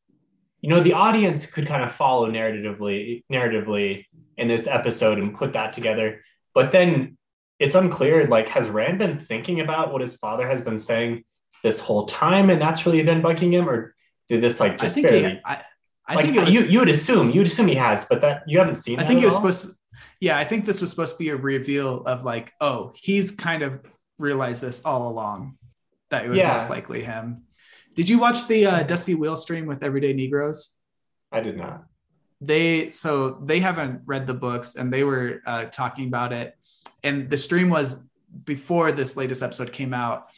you 0.61 0.69
know, 0.69 0.81
the 0.81 0.93
audience 0.93 1.47
could 1.47 1.67
kind 1.67 1.83
of 1.83 1.93
follow 1.93 2.31
narratively, 2.31 3.25
narratively 3.31 4.07
in 4.37 4.49
this 4.49 4.67
episode 4.67 5.19
and 5.19 5.35
put 5.35 5.53
that 5.55 5.73
together. 5.73 6.23
But 6.55 6.73
then 6.73 7.17
it's 7.59 7.75
unclear, 7.75 8.27
like, 8.27 8.49
has 8.49 8.69
Rand 8.69 8.99
been 8.99 9.19
thinking 9.19 9.61
about 9.61 9.93
what 9.93 10.01
his 10.01 10.17
father 10.17 10.47
has 10.49 10.61
been 10.61 10.79
saying 10.79 11.25
this 11.63 11.81
whole 11.81 12.07
time, 12.07 12.51
and 12.51 12.61
that's 12.61 12.87
really 12.87 13.03
been 13.03 13.23
bugging 13.23 13.53
him, 13.53 13.69
or 13.69 13.95
did 14.29 14.43
this 14.43 14.61
like 14.61 14.75
I 14.75 14.77
just 14.77 14.95
think 14.95 15.09
barely? 15.09 15.31
he, 15.31 15.41
I, 15.45 15.63
I 16.07 16.15
like 16.15 16.27
think 16.27 16.45
was 16.45 16.55
you 16.55 16.63
you 16.65 16.79
would 16.81 16.89
assume 16.89 17.31
you 17.31 17.41
would 17.41 17.47
assume 17.47 17.69
he 17.69 17.75
has, 17.75 18.07
but 18.07 18.21
that 18.21 18.43
you 18.47 18.59
haven't 18.59 18.77
seen. 18.77 18.99
I 19.01 19.07
think 19.07 19.21
it 19.23 19.25
was 19.25 19.35
all? 19.35 19.41
supposed 19.41 19.63
to, 19.69 19.99
yeah, 20.21 20.39
I 20.39 20.45
think 20.45 20.65
this 20.67 20.81
was 20.81 20.91
supposed 20.91 21.15
to 21.15 21.19
be 21.19 21.31
a 21.31 21.37
reveal 21.37 22.03
of 22.05 22.25
like, 22.25 22.53
oh, 22.61 22.93
he's 22.95 23.31
kind 23.31 23.63
of 23.63 23.81
realized 24.19 24.63
this 24.63 24.83
all 24.85 25.09
along 25.09 25.59
that 26.11 26.25
it 26.25 26.29
was 26.31 26.39
Yeah. 26.39 26.53
most 26.53 26.71
likely 26.71 27.03
him. 27.03 27.43
Did 27.95 28.09
you 28.09 28.19
watch 28.19 28.47
the 28.47 28.67
uh, 28.67 28.83
Dusty 28.85 29.15
Wheel 29.15 29.37
stream 29.37 29.67
with 29.67 29.83
Everyday 29.83 30.13
Negroes? 30.13 30.77
I 31.33 31.41
did 31.41 31.57
not. 31.57 31.85
They 32.41 32.91
so 32.91 33.31
they 33.45 33.59
haven't 33.61 34.03
read 34.07 34.27
the 34.27 34.35
books 34.35 34.77
and 34.77 34.93
they 34.93 35.03
were 35.05 35.41
uh, 35.45 35.65
talking 35.67 36.07
about 36.07 36.33
it, 36.33 36.57
and 37.03 37.29
the 37.29 37.37
stream 37.37 37.69
was 37.69 38.01
before 38.45 38.93
this 38.93 39.17
latest 39.17 39.43
episode 39.43 39.73
came 39.73 39.93
out, 39.93 40.29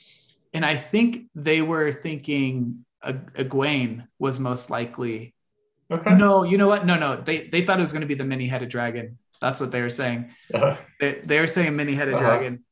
and 0.53 0.65
I 0.65 0.75
think 0.77 1.27
they 1.35 1.63
were 1.63 1.93
thinking 1.93 2.85
Eg- 3.05 3.33
Egwene 3.35 4.07
was 4.19 4.39
most 4.41 4.71
likely 4.71 5.35
Okay. 5.93 6.15
no, 6.15 6.45
you 6.45 6.57
know 6.57 6.69
what? 6.69 6.87
No, 6.87 6.97
no. 6.97 7.21
They 7.21 7.49
they 7.49 7.63
thought 7.63 7.79
it 7.79 7.81
was 7.81 7.93
going 7.93 8.03
to 8.03 8.07
be 8.07 8.15
the 8.15 8.25
mini-headed 8.25 8.69
dragon. 8.69 9.19
That's 9.41 9.59
what 9.59 9.73
they 9.73 9.83
were 9.83 9.91
saying. 9.91 10.31
Uh, 10.55 10.77
They, 11.01 11.13
they 11.25 11.41
were 11.41 11.49
saying 11.49 11.75
mini-headed 11.75 12.15
Uh-huh. 12.15 12.23
dragon. 12.25 12.65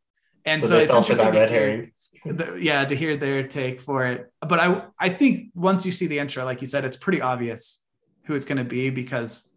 And 0.45 0.63
so, 0.63 0.69
so, 0.69 0.79
it's 0.79 0.95
interesting 0.95 1.33
to 1.33 1.49
hear, 1.49 1.91
the- 2.25 2.57
yeah, 2.61 2.85
to 2.85 2.95
hear 2.95 3.17
their 3.17 3.43
take 3.49 3.81
for 3.81 4.07
it. 4.07 4.31
But 4.41 4.61
I 4.61 4.83
I 5.01 5.09
think 5.09 5.51
once 5.55 5.85
you 5.85 5.91
see 5.91 6.07
the 6.07 6.21
intro, 6.21 6.45
like 6.45 6.61
you 6.63 6.69
said, 6.69 6.85
it's 6.85 6.97
pretty 6.97 7.21
obvious 7.21 7.83
who 8.27 8.35
it's 8.37 8.47
going 8.47 8.59
to 8.59 8.71
be 8.79 8.91
because 8.91 9.51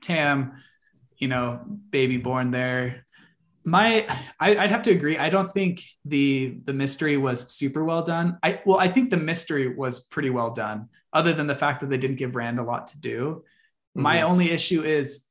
Tam, 0.00 0.60
you 1.16 1.28
know, 1.28 1.62
baby 1.90 2.16
born 2.16 2.50
there. 2.50 3.05
My, 3.68 4.06
I, 4.38 4.56
I'd 4.56 4.70
have 4.70 4.82
to 4.84 4.92
agree. 4.92 5.18
I 5.18 5.28
don't 5.28 5.52
think 5.52 5.82
the 6.04 6.56
the 6.64 6.72
mystery 6.72 7.16
was 7.16 7.52
super 7.52 7.84
well 7.84 8.02
done. 8.02 8.38
I 8.42 8.60
well, 8.64 8.78
I 8.78 8.86
think 8.86 9.10
the 9.10 9.16
mystery 9.16 9.74
was 9.74 10.00
pretty 10.00 10.30
well 10.30 10.52
done, 10.52 10.88
other 11.12 11.32
than 11.32 11.48
the 11.48 11.56
fact 11.56 11.80
that 11.80 11.90
they 11.90 11.98
didn't 11.98 12.16
give 12.16 12.36
Rand 12.36 12.60
a 12.60 12.62
lot 12.62 12.86
to 12.88 13.00
do. 13.00 13.42
My 13.94 14.18
Mhm. 14.18 14.22
only 14.30 14.50
issue 14.52 14.82
is 14.84 15.26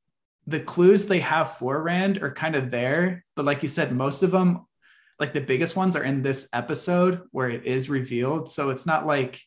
the 0.47 0.59
clues 0.59 1.07
they 1.07 1.21
have 1.21 1.57
for 1.57 1.81
Rand 1.81 2.21
are 2.21 2.33
kind 2.33 2.55
of 2.57 2.71
there, 2.71 3.23
but 3.37 3.45
like 3.45 3.63
you 3.63 3.69
said, 3.69 3.95
most 3.95 4.21
of 4.21 4.31
them, 4.31 4.65
like 5.17 5.31
the 5.33 5.39
biggest 5.41 5.77
ones, 5.77 5.95
are 5.95 6.03
in 6.03 6.21
this 6.21 6.49
episode 6.51 7.21
where 7.31 7.49
it 7.49 7.63
is 7.65 7.89
revealed. 7.89 8.51
So 8.51 8.69
it's 8.69 8.85
not 8.85 9.05
like 9.07 9.39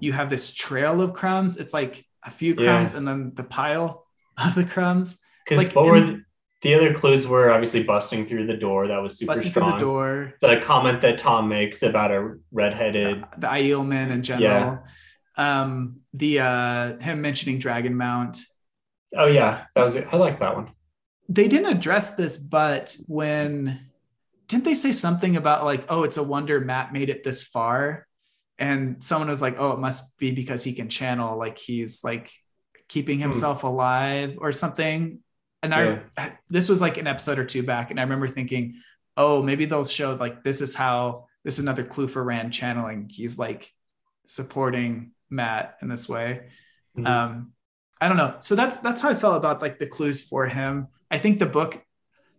you 0.00 0.12
have 0.12 0.28
this 0.28 0.52
trail 0.52 1.00
of 1.00 1.14
crumbs. 1.14 1.56
It's 1.56 1.72
like 1.72 2.04
a 2.24 2.30
few 2.32 2.54
Yeah. 2.54 2.64
crumbs 2.64 2.94
and 2.94 3.06
then 3.06 3.32
the 3.34 3.44
pile 3.44 4.06
of 4.44 4.56
the 4.56 4.64
crumbs. 4.64 5.18
Because 5.44 5.66
Like, 5.68 5.76
were 5.76 5.96
in- 5.96 6.24
the, 6.64 6.70
the 6.70 6.74
other 6.74 6.94
clues 6.94 7.26
were 7.28 7.50
obviously 7.52 7.82
busting 7.84 8.26
through 8.26 8.46
the 8.46 8.56
door. 8.56 8.88
That 8.88 8.98
was 8.98 9.16
super 9.18 9.32
Busting 9.34 9.52
through 9.52 9.70
the 9.70 9.78
door, 9.78 10.34
The 10.40 10.60
comment 10.60 11.00
that 11.02 11.18
Tom 11.18 11.48
makes 11.48 11.82
about 11.82 12.10
a 12.10 12.34
redheaded. 12.50 13.24
the 13.38 13.46
Aielman 13.46 14.10
in 14.10 14.22
general. 14.22 14.80
Yeah. 15.38 15.60
Um, 15.62 16.00
the 16.12 16.40
uh 16.40 16.98
him 16.98 17.20
mentioning 17.20 17.58
Dragon 17.58 17.96
Mount. 17.96 18.38
Oh 19.16 19.26
yeah, 19.26 19.66
that 19.74 19.82
was. 19.82 19.94
it. 19.94 20.08
I 20.12 20.16
like 20.16 20.40
that 20.40 20.56
one. 20.56 20.72
they 21.28 21.48
didn't 21.48 21.72
address 21.76 22.14
this, 22.16 22.36
but 22.38 22.96
when 23.06 23.80
didn't 24.48 24.64
they 24.64 24.74
say 24.74 24.92
something 24.92 25.36
about 25.36 25.64
like, 25.64 25.86
oh, 25.88 26.02
it's 26.04 26.18
a 26.18 26.22
wonder 26.22 26.60
Matt 26.60 26.92
made 26.92 27.08
it 27.10 27.24
this 27.24 27.44
far? 27.44 28.06
And 28.58 29.02
someone 29.02 29.28
was 29.28 29.42
like, 29.42 29.56
oh, 29.58 29.72
it 29.72 29.80
must 29.80 30.16
be 30.18 30.30
because 30.30 30.62
he 30.62 30.74
can 30.74 30.88
channel, 30.88 31.36
like 31.38 31.58
he's 31.58 32.04
like 32.04 32.30
keeping 32.88 33.18
himself 33.18 33.64
alive 33.64 34.36
or 34.38 34.52
something. 34.52 35.18
And 35.64 35.74
I, 35.74 36.38
this 36.50 36.68
was 36.68 36.80
like 36.80 36.98
an 36.98 37.06
episode 37.06 37.38
or 37.38 37.44
two 37.44 37.62
back, 37.62 37.90
and 37.90 37.98
I 37.98 38.02
remember 38.02 38.28
thinking, 38.28 38.74
oh, 39.16 39.42
maybe 39.42 39.64
they'll 39.64 39.84
show 39.84 40.14
like 40.14 40.44
this 40.44 40.60
is 40.60 40.74
how 40.74 41.26
this 41.44 41.54
is 41.54 41.60
another 41.60 41.84
clue 41.84 42.08
for 42.08 42.22
Rand 42.22 42.52
channeling. 42.52 43.08
He's 43.10 43.38
like 43.38 43.72
supporting 44.26 45.12
Matt 45.30 45.76
in 45.82 45.88
this 45.88 46.08
way. 46.08 46.48
Mhm. 46.98 47.06
Um, 47.06 47.52
I 48.00 48.08
don't 48.08 48.16
know. 48.16 48.36
So 48.40 48.54
that's 48.54 48.76
that's 48.78 49.00
how 49.00 49.10
I 49.10 49.14
felt 49.14 49.36
about 49.36 49.62
like 49.62 49.78
the 49.78 49.86
clues 49.86 50.22
for 50.22 50.46
him. 50.46 50.88
I 51.10 51.18
think 51.18 51.38
the 51.38 51.46
book 51.46 51.82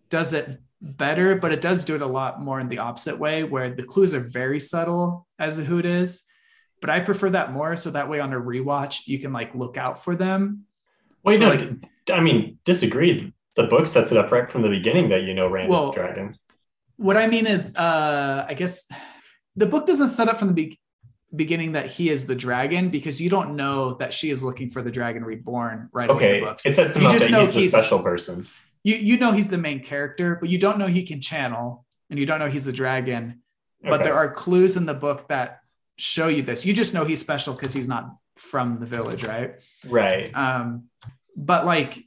does 0.10 0.34
it 0.34 0.62
better, 0.82 1.36
but 1.36 1.52
it 1.52 1.62
does 1.62 1.84
do 1.86 1.96
it 1.96 2.02
a 2.02 2.08
lot 2.08 2.42
more 2.42 2.60
in 2.60 2.70
the 2.70 2.80
opposite 2.80 3.18
way, 3.18 3.44
where 3.44 3.70
the 3.70 3.84
clues 3.84 4.14
are 4.14 4.20
very 4.20 4.60
subtle 4.60 5.28
as 5.40 5.58
to 5.58 5.64
who 5.64 5.80
it 5.80 5.86
is. 5.86 6.24
But 6.82 6.90
I 6.90 7.00
prefer 7.00 7.30
that 7.32 7.52
more, 7.54 7.76
so 7.78 7.92
that 7.92 8.10
way 8.10 8.20
on 8.20 8.34
a 8.34 8.40
rewatch 8.40 9.08
you 9.08 9.18
can 9.20 9.32
like 9.34 9.56
look 9.56 9.78
out 9.78 10.04
for 10.04 10.16
them. 10.16 10.66
Wait, 11.24 11.40
So, 11.40 11.46
no, 11.46 11.50
like- 11.56 11.86
I 12.12 12.20
mean, 12.20 12.60
disagree. 12.66 13.34
The 13.56 13.64
book 13.64 13.88
sets 13.88 14.12
it 14.12 14.18
up 14.18 14.32
right 14.32 14.50
from 14.52 14.62
the 14.62 14.70
beginning 14.70 15.10
that 15.10 15.24
you 15.24 15.34
know 15.34 15.48
Rand 15.48 15.70
Well, 15.70 15.90
is 15.90 15.96
the 15.96 16.02
dragon. 16.02 16.38
What 16.98 17.18
I 17.18 17.28
mean 17.28 17.48
is, 17.48 17.74
uh, 17.76 18.46
I 18.48 18.54
guess 18.54 18.90
the 19.56 19.66
book 19.66 19.86
doesn't 19.86 20.10
set 20.10 20.28
up 20.28 20.38
from 20.38 20.50
the 20.50 20.54
be- 20.54 20.80
beginning 21.36 21.74
that 21.74 21.88
he 21.88 22.10
is 22.10 22.26
the 22.26 22.36
dragon 22.36 22.90
because 22.90 23.22
you 23.22 23.30
don't 23.30 23.56
know 23.56 23.96
that 23.96 24.14
she 24.14 24.30
is 24.30 24.44
looking 24.44 24.70
for 24.70 24.82
the 24.82 24.92
dragon 24.92 25.24
reborn 25.24 25.90
right 25.94 26.10
away 26.10 26.16
Okay, 26.18 26.40
the 26.40 26.46
books. 26.46 26.66
it 26.66 26.76
sets 26.76 26.96
him 26.96 27.04
You 27.04 27.08
up 27.10 27.14
just 27.14 27.26
that 27.26 27.32
know 27.32 27.40
he's 27.46 27.54
the 27.54 27.60
he's- 27.62 27.72
special 27.72 28.00
person. 28.00 28.48
you 28.84 28.96
you 28.96 29.18
know 29.18 29.32
he's 29.32 29.50
the 29.50 29.58
main 29.58 29.80
character, 29.82 30.38
but 30.40 30.50
you 30.50 30.58
don't 30.58 30.78
know 30.78 30.88
he 30.88 31.04
can 31.04 31.20
channel, 31.22 31.86
and 32.10 32.20
you 32.20 32.26
don't 32.26 32.40
know 32.40 32.48
he's 32.50 32.68
a 32.68 32.74
dragon. 32.74 33.42
But 33.88 34.04
there 34.04 34.16
are 34.16 34.32
clues 34.32 34.78
in 34.78 34.88
the 34.88 34.96
book 34.96 35.28
that 35.28 35.60
show 35.98 36.28
you 36.28 36.42
this. 36.42 36.66
You 36.66 36.74
just 36.74 36.96
know 36.96 37.06
he's 37.06 37.20
special 37.22 37.54
because 37.54 37.72
he's 37.72 37.88
not 37.88 38.10
from 38.36 38.80
the 38.80 38.88
village, 38.88 39.24
right? 39.24 39.56
right. 39.88 40.36
Um, 40.36 40.86
but 41.36 41.66
like 41.66 42.04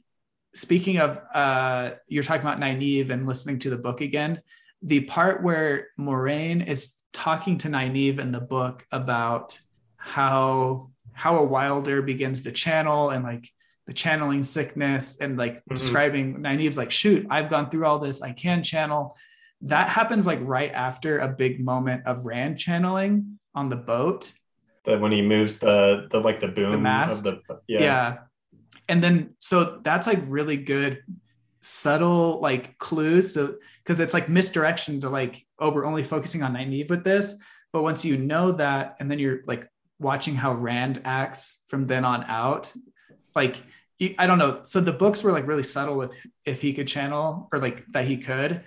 speaking 0.55 0.97
of, 0.99 1.19
uh, 1.33 1.91
you're 2.07 2.23
talking 2.23 2.41
about 2.41 2.59
Nynaeve 2.59 3.09
and 3.11 3.27
listening 3.27 3.59
to 3.59 3.69
the 3.69 3.77
book 3.77 4.01
again. 4.01 4.41
The 4.81 5.01
part 5.01 5.43
where 5.43 5.87
Moiraine 5.99 6.65
is 6.65 6.95
talking 7.13 7.57
to 7.59 7.67
Nynaeve 7.69 8.19
in 8.19 8.31
the 8.31 8.39
book 8.39 8.85
about 8.91 9.59
how 9.97 10.89
how 11.13 11.35
a 11.37 11.43
wilder 11.43 12.01
begins 12.01 12.43
to 12.43 12.51
channel 12.51 13.09
and 13.09 13.23
like 13.25 13.49
the 13.87 13.93
channeling 13.93 14.41
sickness 14.43 15.17
and 15.19 15.37
like 15.37 15.57
Mhm. 15.65 15.75
describing 15.75 16.37
Nynaeve's 16.37 16.77
like, 16.77 16.91
shoot, 16.91 17.27
I've 17.29 17.49
gone 17.49 17.69
through 17.69 17.85
all 17.85 17.99
this. 17.99 18.21
I 18.21 18.31
can 18.33 18.63
channel. 18.63 19.15
that 19.63 19.89
happens 19.89 20.25
like 20.25 20.39
right 20.41 20.71
after 20.71 21.19
a 21.19 21.27
big 21.27 21.59
moment 21.59 22.05
of 22.05 22.25
Rand 22.25 22.57
channeling 22.57 23.37
on 23.53 23.67
the 23.67 23.75
boat. 23.75 24.31
That 24.85 25.01
when 25.01 25.11
he 25.11 25.21
moves 25.21 25.59
the 25.59 26.07
the 26.09 26.21
like 26.21 26.39
the 26.39 26.47
boom 26.47 26.71
The 26.71 26.77
mast? 26.77 27.27
of 27.27 27.43
the 27.45 27.59
Yeah. 27.67 27.79
yeah. 27.81 28.17
And 28.89 29.03
then 29.03 29.35
so 29.39 29.79
that's 29.83 30.07
like 30.07 30.19
really 30.23 30.57
good 30.57 31.03
subtle 31.61 32.39
like 32.41 32.77
clues. 32.77 33.33
So 33.33 33.55
because 33.83 33.99
it's 33.99 34.13
like 34.13 34.29
misdirection 34.29 35.01
to 35.01 35.09
like 35.09 35.45
oh 35.59 35.71
we're 35.71 35.85
only 35.85 36.03
focusing 36.03 36.43
on 36.43 36.53
Nynaeve 36.55 36.89
with 36.89 37.03
this. 37.03 37.35
But 37.71 37.83
once 37.83 38.03
you 38.03 38.17
know 38.17 38.51
that 38.53 38.97
and 38.99 39.09
then 39.09 39.19
you're 39.19 39.41
like 39.45 39.69
watching 39.99 40.35
how 40.35 40.53
Rand 40.53 41.01
acts 41.05 41.63
from 41.67 41.85
then 41.85 42.03
on 42.03 42.23
out 42.25 42.73
like 43.35 43.57
I 44.17 44.27
don't 44.27 44.39
know. 44.39 44.61
So 44.63 44.79
the 44.79 44.93
books 44.93 45.23
were 45.23 45.31
like 45.31 45.45
really 45.45 45.63
subtle 45.63 45.97
with 45.97 46.13
if 46.45 46.61
he 46.61 46.73
could 46.73 46.87
channel 46.87 47.49
or 47.51 47.59
like 47.59 47.85
that 47.91 48.05
he 48.05 48.17
could. 48.17 48.63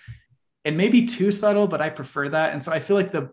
And 0.64 0.76
maybe 0.76 1.06
too 1.06 1.32
subtle 1.32 1.66
but 1.66 1.80
I 1.80 1.90
prefer 1.90 2.28
that. 2.28 2.52
And 2.52 2.62
so 2.62 2.70
I 2.70 2.78
feel 2.78 2.96
like 2.96 3.12
the 3.12 3.30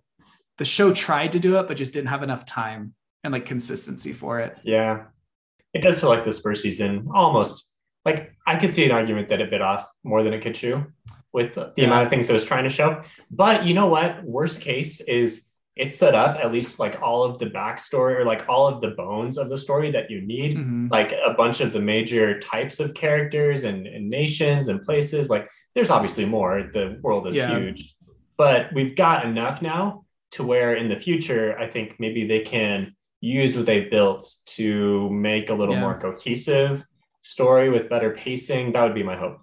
the 0.58 0.66
show 0.66 0.94
tried 0.94 1.34
to 1.34 1.40
do 1.40 1.60
it 1.60 1.68
but 1.68 1.78
just 1.78 1.94
didn't 1.94 2.10
have 2.10 2.24
enough 2.24 2.46
time 2.46 2.94
and 3.24 3.34
like 3.34 3.46
consistency 3.46 4.14
for 4.14 4.40
it. 4.40 4.58
Yeah. 4.64 5.06
It 5.74 5.82
does 5.82 6.00
feel 6.00 6.10
like 6.10 6.24
the 6.24 6.32
first 6.32 6.64
season 6.64 7.08
almost 7.14 7.68
like 8.06 8.32
I 8.48 8.58
could 8.58 8.72
see 8.72 8.86
an 8.86 8.92
argument 8.92 9.30
that 9.30 9.42
it 9.42 9.50
bit 9.50 9.62
off 9.62 9.88
more 10.04 10.24
than 10.24 10.34
it 10.34 10.42
could 10.42 10.56
chew 10.56 10.86
with 11.32 11.54
the 11.54 11.74
Yeah. 11.76 11.86
amount 11.86 12.04
of 12.06 12.10
things 12.10 12.30
it 12.30 12.34
was 12.34 12.46
trying 12.46 12.64
to 12.64 12.70
show. 12.70 13.04
But 13.30 13.66
you 13.66 13.74
know 13.74 13.88
what? 13.88 14.24
Worst 14.24 14.62
case 14.62 15.00
is 15.02 15.48
it's 15.76 15.96
set 15.96 16.16
up 16.16 16.38
at 16.44 16.52
least 16.52 16.80
like 16.80 17.02
all 17.02 17.24
of 17.24 17.40
the 17.40 17.46
backstory 17.46 18.16
or 18.20 18.26
like 18.26 18.50
all 18.50 18.68
of 18.68 18.82
the 18.82 18.90
bones 18.90 19.38
of 19.38 19.50
the 19.50 19.58
story 19.58 19.92
that 19.92 20.10
you 20.10 20.22
need. 20.22 20.58
Mhm. 20.58 20.92
Like 20.92 21.12
a 21.12 21.34
bunch 21.38 21.62
of 21.62 21.72
the 21.72 21.80
major 21.80 22.40
types 22.40 22.80
of 22.80 22.94
characters 22.94 23.64
and, 23.64 23.86
and 23.88 24.10
nations 24.10 24.68
and 24.70 24.84
places. 24.84 25.30
Like 25.30 25.48
there's 25.76 25.92
obviously 25.92 26.26
more. 26.26 26.70
The 26.74 26.98
world 27.02 27.28
is 27.28 27.36
Yeah. 27.36 27.58
huge. 27.60 27.96
But 28.38 28.74
we've 28.74 28.96
got 28.96 29.24
enough 29.26 29.62
now 29.62 30.06
to 30.32 30.44
where 30.44 30.76
in 30.76 30.90
the 30.90 30.96
future, 30.96 31.58
I 31.60 31.68
think 31.68 31.96
maybe 32.00 32.26
they 32.28 32.40
can 32.40 32.96
use 33.22 33.56
what 33.56 33.66
they've 33.66 33.90
built 33.90 34.24
to 34.46 35.10
make 35.10 35.50
a 35.50 35.54
little 35.54 35.76
Yeah. 35.76 35.82
more 35.82 36.00
cohesive 36.00 36.84
story 37.22 37.70
with 37.70 37.90
better 37.90 38.12
pacing. 38.12 38.72
That 38.74 38.84
would 38.84 38.96
be 38.96 39.04
my 39.04 39.16
hope. 39.18 39.42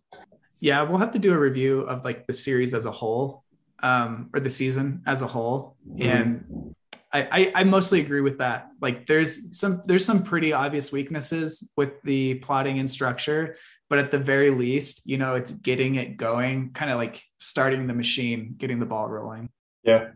Yeah, 0.61 0.83
we'll 0.83 0.99
have 0.99 1.11
to 1.13 1.19
do 1.19 1.35
a 1.35 1.39
review 1.39 1.81
of 1.81 2.05
like 2.05 2.27
the 2.27 2.33
series 2.33 2.73
as 2.73 2.87
a 2.87 2.91
whole, 2.91 3.45
um, 3.83 4.31
or 4.35 4.41
the 4.41 4.51
season 4.51 5.03
as 5.07 5.21
a 5.23 5.27
whole. 5.27 5.77
Mhm. 5.87 6.05
And 6.07 6.75
I, 7.13 7.29
I 7.31 7.53
I 7.61 7.65
mostly 7.65 8.01
agree 8.01 8.23
with 8.23 8.39
that. 8.39 8.69
Like 8.81 9.07
there's 9.07 9.57
some 9.57 9.83
there's 9.87 10.05
some 10.05 10.23
pretty 10.25 10.53
obvious 10.53 10.91
weaknesses 10.91 11.71
with 11.77 11.93
the 12.03 12.35
plotting 12.37 12.79
and 12.79 12.91
structure, 12.91 13.57
but 13.89 13.99
at 13.99 14.11
the 14.11 14.19
very 14.19 14.51
least, 14.51 15.03
you 15.05 15.19
know, 15.19 15.35
it's 15.35 15.53
getting 15.53 15.97
it 15.97 16.17
going, 16.17 16.71
kind 16.73 16.91
of 16.91 16.97
like 16.97 17.23
starting 17.39 17.87
the 17.87 17.95
machine, 17.95 18.55
getting 18.57 18.79
the 18.81 18.87
ball 18.87 19.09
rolling. 19.09 19.51
Yeah. 19.85 20.09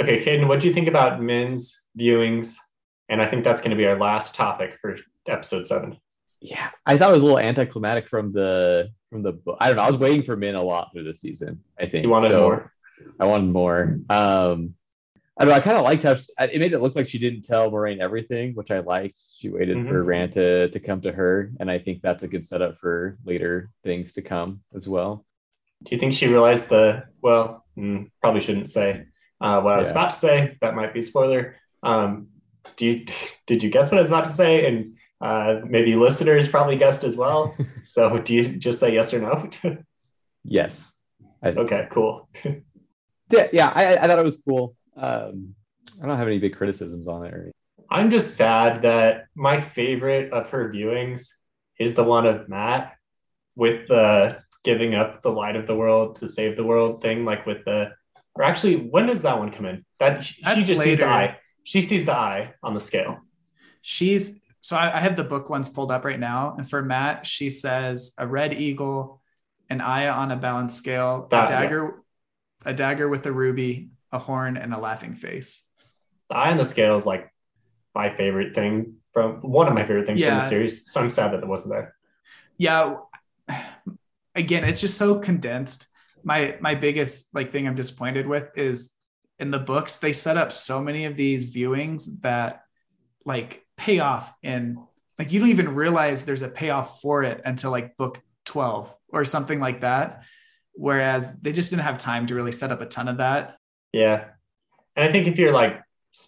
Okay, 0.00 0.18
Caden, 0.22 0.48
what 0.48 0.60
do 0.60 0.66
you 0.66 0.74
think 0.74 0.88
about 0.88 1.22
Min's 1.22 1.78
viewings? 1.98 2.56
And 3.08 3.22
I 3.22 3.26
think 3.28 3.44
that's 3.44 3.60
going 3.60 3.70
to 3.70 3.76
be 3.76 3.86
our 3.86 3.98
last 3.98 4.34
topic 4.34 4.78
for 4.80 4.96
episode 5.28 5.66
seven. 5.66 5.98
Yeah, 6.40 6.70
I 6.84 6.98
thought 6.98 7.10
it 7.10 7.14
was 7.14 7.22
a 7.22 7.26
little 7.26 7.38
anticlimactic 7.38 8.08
from 8.08 8.32
the 8.32 8.90
from 9.10 9.22
the 9.22 9.32
book. 9.32 9.56
I 9.60 9.68
don't 9.68 9.76
know. 9.76 9.82
I 9.82 9.90
was 9.90 9.96
waiting 9.96 10.22
for 10.22 10.36
Min 10.36 10.54
a 10.54 10.62
lot 10.62 10.90
through 10.92 11.04
the 11.04 11.14
season. 11.14 11.60
I 11.78 11.86
think 11.86 12.04
You 12.04 12.10
wanted 12.10 12.30
So, 12.30 12.40
more? 12.42 12.72
I 13.20 13.24
wanted 13.26 13.52
more. 13.52 13.98
Um, 14.10 14.74
I 15.38 15.44
don't 15.44 15.50
know. 15.50 15.56
I 15.56 15.60
kind 15.60 15.76
of 15.76 15.84
liked 15.84 16.02
how 16.02 16.12
it 16.40 16.58
made 16.58 16.72
it 16.72 16.80
look 16.80 16.96
like 16.96 17.08
she 17.08 17.18
didn't 17.18 17.42
tell 17.42 17.70
Moiraine 17.70 18.00
everything, 18.00 18.54
which 18.54 18.70
I 18.70 18.80
liked. 18.80 19.16
She 19.38 19.48
waited 19.48 19.86
for 19.86 20.02
Mhm. 20.02 20.06
Rand 20.06 20.32
to 20.34 20.68
to 20.70 20.80
come 20.80 21.00
to 21.02 21.12
her, 21.12 21.50
and 21.60 21.70
I 21.70 21.78
think 21.78 22.02
that's 22.02 22.22
a 22.24 22.28
good 22.28 22.44
setup 22.44 22.78
for 22.78 23.18
later 23.24 23.70
things 23.84 24.12
to 24.14 24.22
come 24.22 24.60
as 24.74 24.88
well. 24.88 25.24
Do 25.84 25.90
you 25.94 25.98
think 25.98 26.14
she 26.14 26.26
realized 26.26 26.70
the, 26.70 27.04
well, 27.22 27.64
mm, 27.76 28.10
probably 28.20 28.40
shouldn't 28.40 28.68
say 28.68 29.04
uh, 29.40 29.60
what 29.60 29.74
I 29.74 29.76
was 29.76 29.88
Yeah. 29.88 29.92
about 29.92 30.10
to 30.10 30.16
say. 30.16 30.56
That 30.62 30.74
might 30.74 30.94
be 30.94 31.00
a 31.00 31.02
spoiler. 31.02 31.56
Um, 31.82 32.28
do 32.76 32.86
you, 32.86 33.06
did 33.46 33.62
you 33.62 33.70
guess 33.70 33.90
what 33.90 33.98
I 33.98 34.00
was 34.00 34.10
about 34.10 34.24
to 34.24 34.30
say? 34.30 34.66
And 34.66 34.96
uh, 35.20 35.60
maybe 35.66 35.94
listeners 35.94 36.48
probably 36.48 36.76
guessed 36.76 37.04
as 37.04 37.16
well. 37.16 37.54
so 37.80 38.18
do 38.18 38.34
you 38.34 38.56
just 38.56 38.78
say 38.80 38.94
yes 38.94 39.12
or 39.14 39.20
no? 39.20 39.50
Yes. 40.48 40.92
I 41.42 41.48
okay, 41.48 41.88
cool. 41.90 42.28
yeah, 43.30 43.48
yeah 43.52 43.72
I, 43.74 43.96
I 43.96 44.06
thought 44.06 44.20
it 44.20 44.24
was 44.24 44.40
cool. 44.46 44.76
Um, 44.96 45.56
I 46.00 46.06
don't 46.06 46.16
have 46.16 46.28
any 46.28 46.38
big 46.38 46.56
criticisms 46.56 47.08
on 47.08 47.26
it. 47.26 47.34
Or 47.34 47.50
I'm 47.90 48.12
just 48.12 48.36
sad 48.36 48.82
that 48.82 49.26
my 49.34 49.60
favorite 49.60 50.32
of 50.32 50.50
her 50.50 50.72
viewings 50.72 51.30
is 51.80 51.94
the 51.94 52.04
one 52.04 52.26
of 52.26 52.48
Matt 52.48 52.94
with 53.56 53.88
the 53.88 54.38
giving 54.64 54.94
up 54.94 55.22
the 55.22 55.30
light 55.30 55.56
of 55.56 55.66
the 55.66 55.74
world 55.74 56.16
to 56.16 56.28
save 56.28 56.56
the 56.56 56.64
world 56.64 57.00
thing, 57.00 57.24
like 57.24 57.46
with 57.46 57.64
the, 57.64 57.92
or 58.34 58.44
actually, 58.44 58.76
when 58.76 59.06
does 59.06 59.22
that 59.22 59.38
one 59.38 59.50
come 59.50 59.66
in? 59.66 59.82
That 59.98 60.24
she 60.24 60.42
That's 60.42 60.66
just 60.66 60.80
sees 60.80 60.98
the 60.98 61.06
eye. 61.06 61.38
She 61.66 61.82
sees 61.82 62.06
the 62.06 62.14
eye 62.14 62.54
on 62.62 62.74
the 62.74 62.80
scale. 62.80 63.18
She's 63.82 64.40
so 64.60 64.76
I, 64.76 64.98
I 64.98 65.00
have 65.00 65.16
the 65.16 65.24
book 65.24 65.50
ones 65.50 65.68
pulled 65.68 65.90
up 65.90 66.04
right 66.04 66.18
now, 66.18 66.54
and 66.56 66.68
for 66.70 66.80
Matt, 66.80 67.26
she 67.26 67.50
says 67.50 68.12
a 68.18 68.24
red 68.24 68.54
eagle, 68.54 69.20
an 69.68 69.80
eye 69.80 70.06
on 70.08 70.30
a 70.30 70.36
balanced 70.36 70.76
scale, 70.76 71.26
That- 71.32 71.46
a 71.46 71.48
dagger, 71.48 72.02
a 72.64 72.72
dagger 72.72 73.08
with 73.08 73.26
a 73.26 73.32
ruby, 73.32 73.90
a 74.12 74.18
horn, 74.20 74.56
and 74.56 74.72
a 74.72 74.78
laughing 74.78 75.14
face. 75.14 75.64
The 76.30 76.36
eye 76.36 76.52
on 76.52 76.56
the 76.56 76.64
scale 76.64 76.94
is 76.94 77.04
like 77.04 77.34
my 77.96 78.14
favorite 78.14 78.54
thing 78.54 78.98
from 79.12 79.40
one 79.42 79.66
of 79.66 79.74
my 79.74 79.82
favorite 79.82 80.06
things 80.06 80.20
from 80.20 80.34
the 80.38 80.48
series. 80.48 80.88
So 80.92 81.00
I'm 81.00 81.10
sad 81.10 81.32
that 81.32 81.42
it 81.42 81.48
wasn't 81.48 81.74
there. 81.74 81.96
Yeah, 82.58 82.98
again, 84.36 84.62
it's 84.62 84.80
just 84.80 84.96
so 84.96 85.18
condensed. 85.18 85.88
My 86.22 86.56
my 86.60 86.76
biggest 86.76 87.34
like 87.34 87.50
thing 87.50 87.66
I'm 87.66 87.74
disappointed 87.74 88.28
with 88.28 88.56
is 88.56 88.95
in 89.38 89.50
the 89.50 89.58
books 89.58 89.98
they 89.98 90.12
set 90.12 90.36
up 90.36 90.52
so 90.52 90.80
many 90.80 91.04
of 91.04 91.16
these 91.16 91.54
viewings 91.54 92.20
that 92.22 92.62
like 93.24 93.66
pay 93.76 93.98
off 93.98 94.34
in 94.42 94.78
like 95.18 95.32
you 95.32 95.40
don't 95.40 95.48
even 95.48 95.74
realize 95.74 96.24
there's 96.24 96.42
a 96.42 96.48
payoff 96.48 97.00
for 97.00 97.22
it 97.22 97.40
until 97.44 97.70
like 97.70 97.96
book 97.96 98.20
12 98.44 98.94
or 99.08 99.24
something 99.24 99.60
like 99.60 99.80
that. 99.80 100.24
Whereas 100.72 101.38
they 101.40 101.52
just 101.52 101.70
didn't 101.70 101.84
have 101.84 101.98
time 101.98 102.26
to 102.26 102.34
really 102.34 102.52
set 102.52 102.70
up 102.70 102.80
a 102.80 102.86
ton 102.86 103.08
of 103.08 103.18
that. 103.18 103.56
Yeah. 103.92 104.26
And 104.94 105.08
I 105.08 105.12
think 105.12 105.26
if 105.26 105.38
you're 105.38 105.52
like 105.52 105.82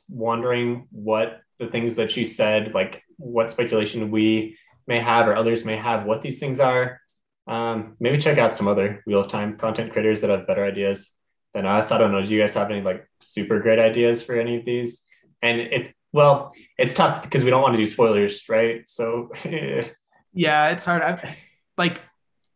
wondering 0.08 0.86
what 0.90 1.40
the 1.58 1.66
things 1.66 1.96
that 1.96 2.10
she 2.10 2.24
said, 2.24 2.72
like 2.74 3.02
what 3.16 3.50
speculation 3.50 4.10
we 4.10 4.56
may 4.86 5.00
have 5.00 5.28
or 5.28 5.36
others 5.36 5.64
may 5.64 5.76
have, 5.76 6.06
what 6.06 6.22
these 6.22 6.38
things 6.38 6.60
are, 6.60 7.00
um, 7.46 7.96
maybe 8.00 8.18
check 8.18 8.38
out 8.38 8.56
some 8.56 8.68
other 8.68 9.02
Wheel 9.06 9.20
of 9.20 9.28
Time 9.28 9.56
content 9.56 9.92
creators 9.92 10.20
that 10.20 10.30
have 10.30 10.46
better 10.46 10.64
ideas 10.64 11.17
than 11.54 11.66
us. 11.66 11.90
I 11.92 11.98
don't 11.98 12.12
know. 12.12 12.24
Do 12.24 12.32
you 12.32 12.40
guys 12.40 12.54
have 12.54 12.70
any 12.70 12.82
like 12.82 13.08
super 13.20 13.60
great 13.60 13.78
ideas 13.78 14.22
for 14.22 14.38
any 14.38 14.56
of 14.56 14.64
these? 14.64 15.04
And 15.42 15.60
it's, 15.60 15.92
well, 16.12 16.52
it's 16.76 16.94
tough 16.94 17.22
because 17.22 17.44
we 17.44 17.50
don't 17.50 17.62
want 17.62 17.74
to 17.74 17.78
do 17.78 17.86
spoilers, 17.86 18.48
right? 18.48 18.88
So, 18.88 19.30
yeah 20.32 20.68
it's 20.68 20.84
hard 20.84 21.02
I, 21.02 21.36
like 21.76 22.00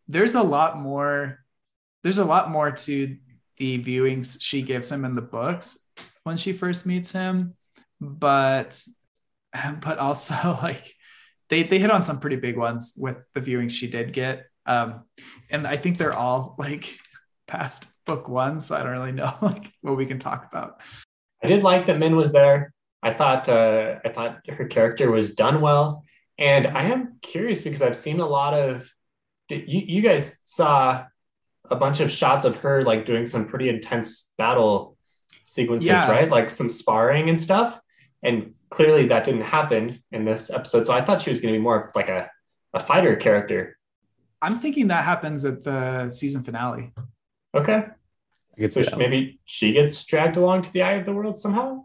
there's 0.09 0.35
a 0.35 0.43
lot 0.43 0.79
more 0.79 1.41
there's 2.03 2.19
a 2.19 2.25
lot 2.25 2.51
more 2.51 2.71
to 2.71 3.17
the 3.59 3.83
viewings 3.83 4.39
she 4.41 4.63
gives 4.63 4.91
him 4.91 5.05
in 5.05 5.15
the 5.15 5.23
books 5.23 5.79
when 6.25 6.37
she 6.37 6.53
first 6.53 6.87
meets 6.87 7.13
him 7.13 7.55
but 8.01 8.83
but 9.81 9.99
also 9.99 10.35
like 10.63 10.95
they 11.51 11.65
they 11.65 11.79
hit 11.79 11.91
on 11.91 12.03
some 12.03 12.21
pretty 12.21 12.37
big 12.37 12.57
ones 12.57 12.95
with 12.97 13.17
the 13.35 13.41
viewings 13.41 13.73
she 13.73 13.89
did 13.89 14.13
get 14.13 14.47
um 14.67 15.03
and 15.51 15.67
i 15.67 15.77
think 15.77 15.99
they're 15.99 16.17
all 16.17 16.55
like 16.59 16.99
past 17.47 17.92
book 18.07 18.29
one 18.29 18.61
so 18.61 18.75
i 18.77 18.83
don't 18.83 18.93
really 18.93 19.13
know 19.13 19.33
like 19.43 19.73
what 19.83 19.97
we 19.97 20.07
can 20.07 20.19
talk 20.19 20.47
about 20.51 20.81
I 21.45 21.49
did 21.49 21.65
like 21.65 21.87
that 21.87 21.99
Min 21.99 22.15
was 22.15 22.33
there. 22.33 22.73
I 23.03 23.13
thought 23.13 23.49
uh, 23.49 23.97
I 24.05 24.11
thought 24.11 24.49
her 24.49 24.67
character 24.69 25.11
was 25.11 25.35
done 25.35 25.61
well, 25.61 26.05
and 26.39 26.69
I 26.69 26.85
am 26.85 27.19
curious 27.21 27.63
because 27.63 27.83
I've 27.83 27.97
seen 27.97 28.21
a 28.21 28.27
lot 28.29 28.55
of 28.55 28.89
you. 29.51 29.83
You 29.97 30.03
guys 30.03 30.39
saw 30.45 31.03
a 31.69 31.75
bunch 31.75 31.99
of 31.99 32.13
shots 32.13 32.45
of 32.45 32.55
her 32.59 32.85
like 32.85 33.05
doing 33.07 33.27
some 33.27 33.45
pretty 33.47 33.69
intense 33.69 34.31
battle 34.39 34.97
sequences, 35.45 35.89
Yeah. 35.89 36.09
right? 36.09 36.31
Like 36.31 36.49
some 36.49 36.69
sparring 36.69 37.29
and 37.29 37.41
stuff. 37.41 37.77
And 38.23 38.55
clearly 38.71 39.09
that 39.09 39.25
didn't 39.25 39.41
happen 39.43 40.01
in 40.13 40.25
this 40.25 40.49
episode. 40.49 40.87
So 40.87 40.93
I 40.93 41.05
thought 41.05 41.23
she 41.23 41.31
was 41.31 41.41
going 41.41 41.53
to 41.55 41.59
be 41.59 41.63
more 41.63 41.89
of 41.89 41.97
like 41.97 42.09
a 42.09 42.31
a 42.73 42.79
fighter 42.79 43.17
character. 43.17 43.77
i'm 44.43 44.61
thinking 44.61 44.87
that 44.89 45.05
happens 45.05 45.45
at 45.45 45.65
the 45.65 46.09
season 46.11 46.45
finale 46.45 46.93
Okay, 47.55 47.85
I 48.63 48.67
so 48.69 48.83
she- 48.83 48.97
maybe 48.97 49.41
she 49.45 49.73
gets 49.73 50.05
dragged 50.05 50.37
along 50.37 50.63
to 50.63 50.73
the 50.73 50.83
eye 50.83 50.93
of 50.95 51.05
the 51.07 51.13
world 51.13 51.37
somehow. 51.39 51.85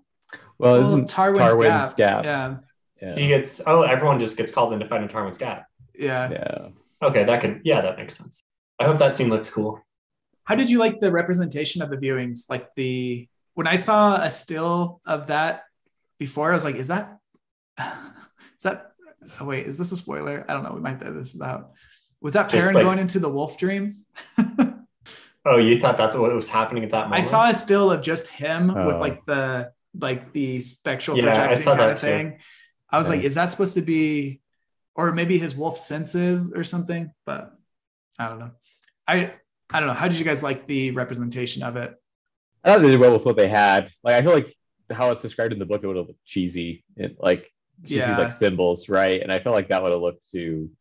well, 0.57 0.73
Well, 0.73 0.81
isn't 0.87 1.09
Tarwin's 1.09 1.39
Tarwin's 1.53 1.93
Gap. 1.93 2.23
Gap? 2.23 2.25
yeah 2.25 2.55
Yeah. 3.01 3.15
He 3.15 3.27
gets 3.27 3.61
oh, 3.65 3.81
everyone 3.83 4.19
just 4.19 4.37
gets 4.37 4.51
called 4.51 4.73
in 4.73 4.79
to 4.79 4.87
fight 4.87 5.01
in 5.03 5.07
Tarwin's 5.09 5.37
Gap. 5.37 5.67
yeah 5.93 6.29
yeah. 6.31 6.67
Okay, 7.01 7.23
that 7.25 7.41
could 7.41 7.61
yeah, 7.63 7.81
that 7.81 7.97
makes 7.97 8.17
sense. 8.17 8.41
I 8.79 8.85
hope 8.85 8.97
that 8.99 9.15
scene 9.15 9.29
looks 9.29 9.49
cool. 9.49 9.79
How 10.45 10.55
did 10.55 10.69
you 10.71 10.79
like 10.79 10.99
the 10.99 11.11
representation 11.11 11.81
of 11.81 11.89
the 11.89 11.97
viewings? 11.97 12.49
Like 12.49 12.73
the 12.75 13.27
when 13.53 13.67
I 13.67 13.75
saw 13.75 14.15
a 14.21 14.29
still 14.29 15.01
of 15.05 15.27
that 15.27 15.63
before, 16.19 16.51
I 16.51 16.55
was 16.55 16.63
like, 16.65 16.75
is 16.75 16.87
that 16.87 17.17
is 17.79 18.63
that 18.63 18.91
oh 19.39 19.45
wait, 19.45 19.65
is 19.67 19.77
this 19.77 19.91
a 19.91 19.97
spoiler? 19.97 20.45
I 20.47 20.53
don't 20.53 20.63
know. 20.63 20.71
We 20.73 20.81
might 20.81 21.01
edit 21.01 21.15
this 21.15 21.39
out. 21.41 21.71
Was 22.21 22.33
that 22.33 22.49
Perrin 22.49 22.73
like- 22.73 22.83
going 22.83 22.99
into 22.99 23.19
the 23.19 23.29
wolf 23.29 23.57
dream? 23.57 24.05
Oh, 25.49 25.57
you 25.57 25.79
thought 25.79 25.97
that's 25.97 26.15
what 26.15 26.33
was 26.33 26.49
happening 26.49 26.83
at 26.83 26.91
that 26.91 27.05
moment? 27.05 27.15
I 27.15 27.21
saw 27.21 27.49
a 27.49 27.53
still 27.55 27.91
of 27.91 28.01
just 28.01 28.27
him 28.27 28.67
with 28.67 28.95
Oh. 28.95 28.99
like 28.99 29.25
the 29.25 29.71
like 29.97 30.31
the 30.33 30.61
spectral 30.61 31.17
Yeah, 31.17 31.23
I 31.23 31.27
projecting 31.27 31.63
saw 31.63 31.71
kind 31.71 31.79
that 31.81 31.89
of 31.95 32.01
too. 32.01 32.07
thing. 32.07 32.39
I 32.89 32.97
was 32.97 33.09
like, 33.09 33.21
is 33.21 33.35
that 33.35 33.45
supposed 33.47 33.73
to 33.75 33.81
be, 33.81 34.41
or 34.95 35.11
maybe 35.11 35.37
his 35.37 35.55
wolf 35.55 35.77
senses 35.77 36.51
or 36.53 36.63
something? 36.63 37.11
But 37.25 37.53
I 38.19 38.27
don't 38.29 38.39
know. 38.39 38.51
I 39.07 39.33
I 39.71 39.79
don't 39.79 39.87
know. 39.87 39.93
How 39.95 40.07
did 40.07 40.19
you 40.19 40.25
guys 40.25 40.43
like 40.43 40.67
the 40.67 40.91
representation 40.91 41.63
of 41.63 41.75
it? 41.77 41.95
I 42.63 42.69
thought 42.73 42.81
they 42.81 42.89
did 42.91 42.99
well 42.99 43.13
with 43.13 43.25
what 43.25 43.37
they 43.37 43.47
had. 43.47 43.89
Like 44.03 44.15
I 44.15 44.21
feel 44.21 44.33
like 44.33 44.53
how 44.91 45.11
it's 45.11 45.21
described 45.21 45.53
in 45.53 45.59
the 45.59 45.65
book, 45.65 45.83
it 45.83 45.87
would 45.87 45.97
have 45.97 46.07
looked 46.07 46.25
cheesy. 46.25 46.83
It 46.95 47.17
like 47.19 47.51
just 47.83 47.91
Yeah. 47.93 48.07
these 48.09 48.17
like 48.17 48.31
symbols, 48.33 48.89
right? 48.89 49.21
And 49.21 49.31
I 49.31 49.39
feel 49.39 49.51
like 49.53 49.69
that 49.69 49.81
would 49.83 49.91
have 49.91 50.01
looked 50.01 50.29
too 50.29 50.71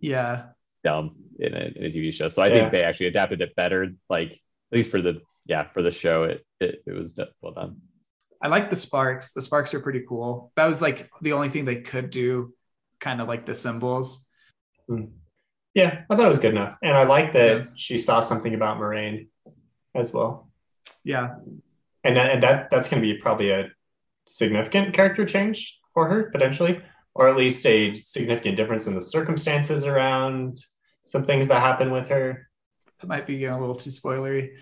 Yeah, 0.00 0.46
dumb 0.84 1.16
in 1.38 1.54
a, 1.54 1.70
in 1.76 1.84
a 1.84 1.88
TV 1.90 2.12
show. 2.12 2.28
So 2.28 2.42
I 2.42 2.48
Yeah. 2.48 2.54
think 2.54 2.72
they 2.72 2.84
actually 2.84 3.06
adapted 3.06 3.40
it 3.40 3.54
better. 3.56 3.88
Like 4.08 4.32
at 4.32 4.76
least 4.78 4.90
for 4.90 5.00
the 5.02 5.20
yeah 5.46 5.64
for 5.72 5.82
the 5.82 5.90
show, 5.90 6.24
it 6.24 6.44
it, 6.60 6.82
it 6.86 6.92
was 6.92 7.18
well 7.40 7.52
done. 7.52 7.80
I 8.42 8.48
like 8.48 8.70
the 8.70 8.76
sparks. 8.76 9.32
The 9.32 9.42
sparks 9.42 9.72
are 9.74 9.80
pretty 9.80 10.02
cool. 10.08 10.52
That 10.56 10.66
was 10.66 10.82
like 10.82 11.08
the 11.20 11.32
only 11.32 11.48
thing 11.48 11.64
they 11.64 11.80
could 11.80 12.10
do, 12.10 12.52
kind 13.00 13.20
of 13.20 13.28
like 13.28 13.46
the 13.46 13.54
symbols. 13.54 14.26
Hmm. 14.88 15.04
Yeah, 15.74 16.02
I 16.10 16.16
thought 16.16 16.26
it 16.26 16.28
was 16.28 16.38
good 16.38 16.50
enough, 16.52 16.76
and 16.82 16.92
I 16.94 17.04
like 17.04 17.32
that 17.32 17.56
Yeah. 17.58 17.64
she 17.74 17.96
saw 17.98 18.20
something 18.20 18.52
about 18.52 18.78
Moiraine 18.78 19.28
as 19.94 20.12
well, 20.12 20.50
Yeah, 21.02 21.36
and 22.04 22.16
that, 22.16 22.30
and 22.30 22.42
that 22.42 22.68
that's 22.70 22.88
going 22.90 23.00
to 23.02 23.08
be 23.08 23.18
probably 23.18 23.50
a 23.50 23.70
significant 24.26 24.92
character 24.92 25.24
change 25.24 25.78
for 25.94 26.08
her 26.08 26.24
potentially, 26.30 26.82
or 27.14 27.28
at 27.28 27.36
least 27.36 27.64
a 27.66 27.94
significant 27.96 28.56
difference 28.56 28.86
in 28.86 28.94
the 28.94 29.00
circumstances 29.00 29.84
around 29.84 30.58
some 31.04 31.24
things 31.24 31.48
that 31.48 31.60
happen 31.60 31.90
with 31.90 32.08
her. 32.08 32.48
that 33.00 33.06
might 33.06 33.26
be 33.26 33.38
getting 33.38 33.54
a 33.54 33.60
little 33.60 33.74
too 33.74 33.90
spoilery. 33.90 34.54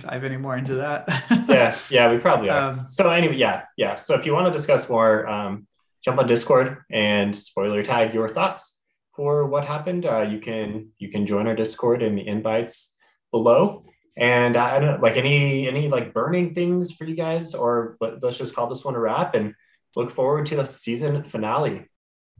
Dive 0.00 0.22
any 0.22 0.36
more 0.36 0.56
into 0.56 0.76
that? 0.76 1.08
Yeah, 1.48 1.74
yeah, 1.90 2.10
we 2.12 2.18
probably 2.18 2.48
are. 2.48 2.70
Um, 2.70 2.86
so 2.90 3.10
anyway, 3.10 3.36
yeah, 3.36 3.62
yeah. 3.76 3.96
So 3.96 4.14
if 4.14 4.24
you 4.24 4.32
want 4.32 4.46
to 4.46 4.52
discuss 4.52 4.88
more, 4.88 5.26
um, 5.26 5.66
jump 6.04 6.20
on 6.20 6.28
Discord 6.28 6.78
and 6.92 7.34
spoiler 7.36 7.82
tag 7.82 8.14
your 8.14 8.28
thoughts 8.28 8.80
for 9.16 9.46
what 9.46 9.64
happened. 9.66 10.06
Uh, 10.06 10.22
you 10.22 10.38
can 10.38 10.90
you 10.98 11.08
can 11.10 11.26
join 11.26 11.48
our 11.48 11.56
Discord 11.56 12.02
in 12.02 12.14
the 12.14 12.26
invites 12.26 12.94
below. 13.32 13.82
And 14.16 14.56
I 14.56 14.78
don't 14.78 14.90
know, 14.92 14.98
like 15.02 15.16
any 15.16 15.66
any 15.66 15.88
like 15.88 16.14
burning 16.14 16.54
things 16.54 16.92
for 16.92 17.04
you 17.04 17.16
guys, 17.16 17.54
or 17.54 17.96
let, 18.00 18.22
let's 18.22 18.38
just 18.38 18.54
call 18.54 18.68
this 18.68 18.84
one 18.84 18.94
a 18.94 19.00
wrap 19.00 19.34
and 19.34 19.54
look 19.96 20.10
forward 20.10 20.46
to 20.46 20.56
the 20.56 20.64
season 20.64 21.24
finale. 21.24 21.86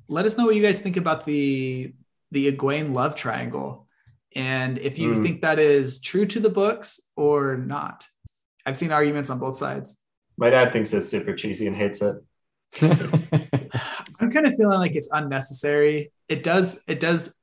let 0.08 0.24
us 0.26 0.36
know 0.38 0.46
what 0.46 0.54
you 0.56 0.62
guys 0.62 0.80
think 0.82 0.96
about 0.96 1.24
the 1.26 1.94
the 2.32 2.50
Egwene 2.52 2.92
love 2.92 3.14
triangle 3.14 3.86
and 4.36 4.78
if 4.78 4.98
you 4.98 5.10
Mm. 5.12 5.22
think 5.24 5.42
that 5.42 5.58
is 5.58 6.00
true 6.00 6.26
to 6.26 6.38
the 6.40 6.50
books 6.50 7.00
or 7.16 7.56
not. 7.56 8.06
I've 8.64 8.76
seen 8.76 8.92
arguments 8.92 9.30
on 9.30 9.38
both 9.40 9.56
sides. 9.56 10.04
My 10.36 10.50
dad 10.50 10.72
thinks 10.72 10.92
it's 10.92 11.08
super 11.08 11.34
cheesy 11.34 11.66
and 11.66 11.76
hates 11.76 12.00
it. 12.02 12.16
I'm 14.20 14.30
kind 14.30 14.46
of 14.46 14.54
feeling 14.54 14.78
like 14.78 14.94
it's 14.94 15.10
unnecessary. 15.12 16.12
It 16.28 16.42
does 16.42 16.82
it 16.86 17.00
does 17.00 17.34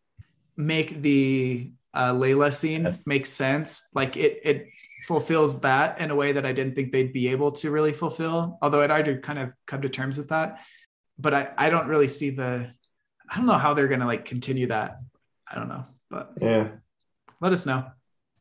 make 0.55 1.01
the 1.01 1.71
uh, 1.93 2.13
Laila 2.13 2.51
scene 2.51 2.83
Yes. 2.85 3.05
make 3.07 3.25
sense. 3.25 3.89
Like 3.93 4.15
it 4.17 4.39
it 4.43 4.67
fulfills 5.07 5.61
that 5.61 6.01
in 6.01 6.11
a 6.11 6.15
way 6.15 6.33
that 6.33 6.45
I 6.45 6.51
didn't 6.51 6.75
think 6.75 6.91
they'd 6.91 7.13
be 7.13 7.29
able 7.29 7.51
to 7.53 7.71
really 7.71 7.93
fulfill. 7.93 8.57
Although 8.61 8.81
I'd 8.81 8.91
already 8.91 9.17
kind 9.19 9.39
of 9.39 9.51
come 9.65 9.81
to 9.83 9.89
terms 9.89 10.17
with 10.17 10.29
that. 10.29 10.59
But 11.17 11.33
I 11.33 11.49
I 11.57 11.69
don't 11.69 11.87
really 11.87 12.09
see 12.09 12.29
the 12.31 12.69
I 13.29 13.37
don't 13.37 13.45
know 13.45 13.57
how 13.65 13.73
they're 13.73 13.87
gonna 13.87 14.05
like 14.05 14.25
continue 14.25 14.67
that. 14.67 14.97
I 15.49 15.55
don't 15.55 15.69
know. 15.69 15.85
But 16.09 16.33
Yeah, 16.41 16.67
let 17.39 17.53
us 17.53 17.65
know. 17.65 17.85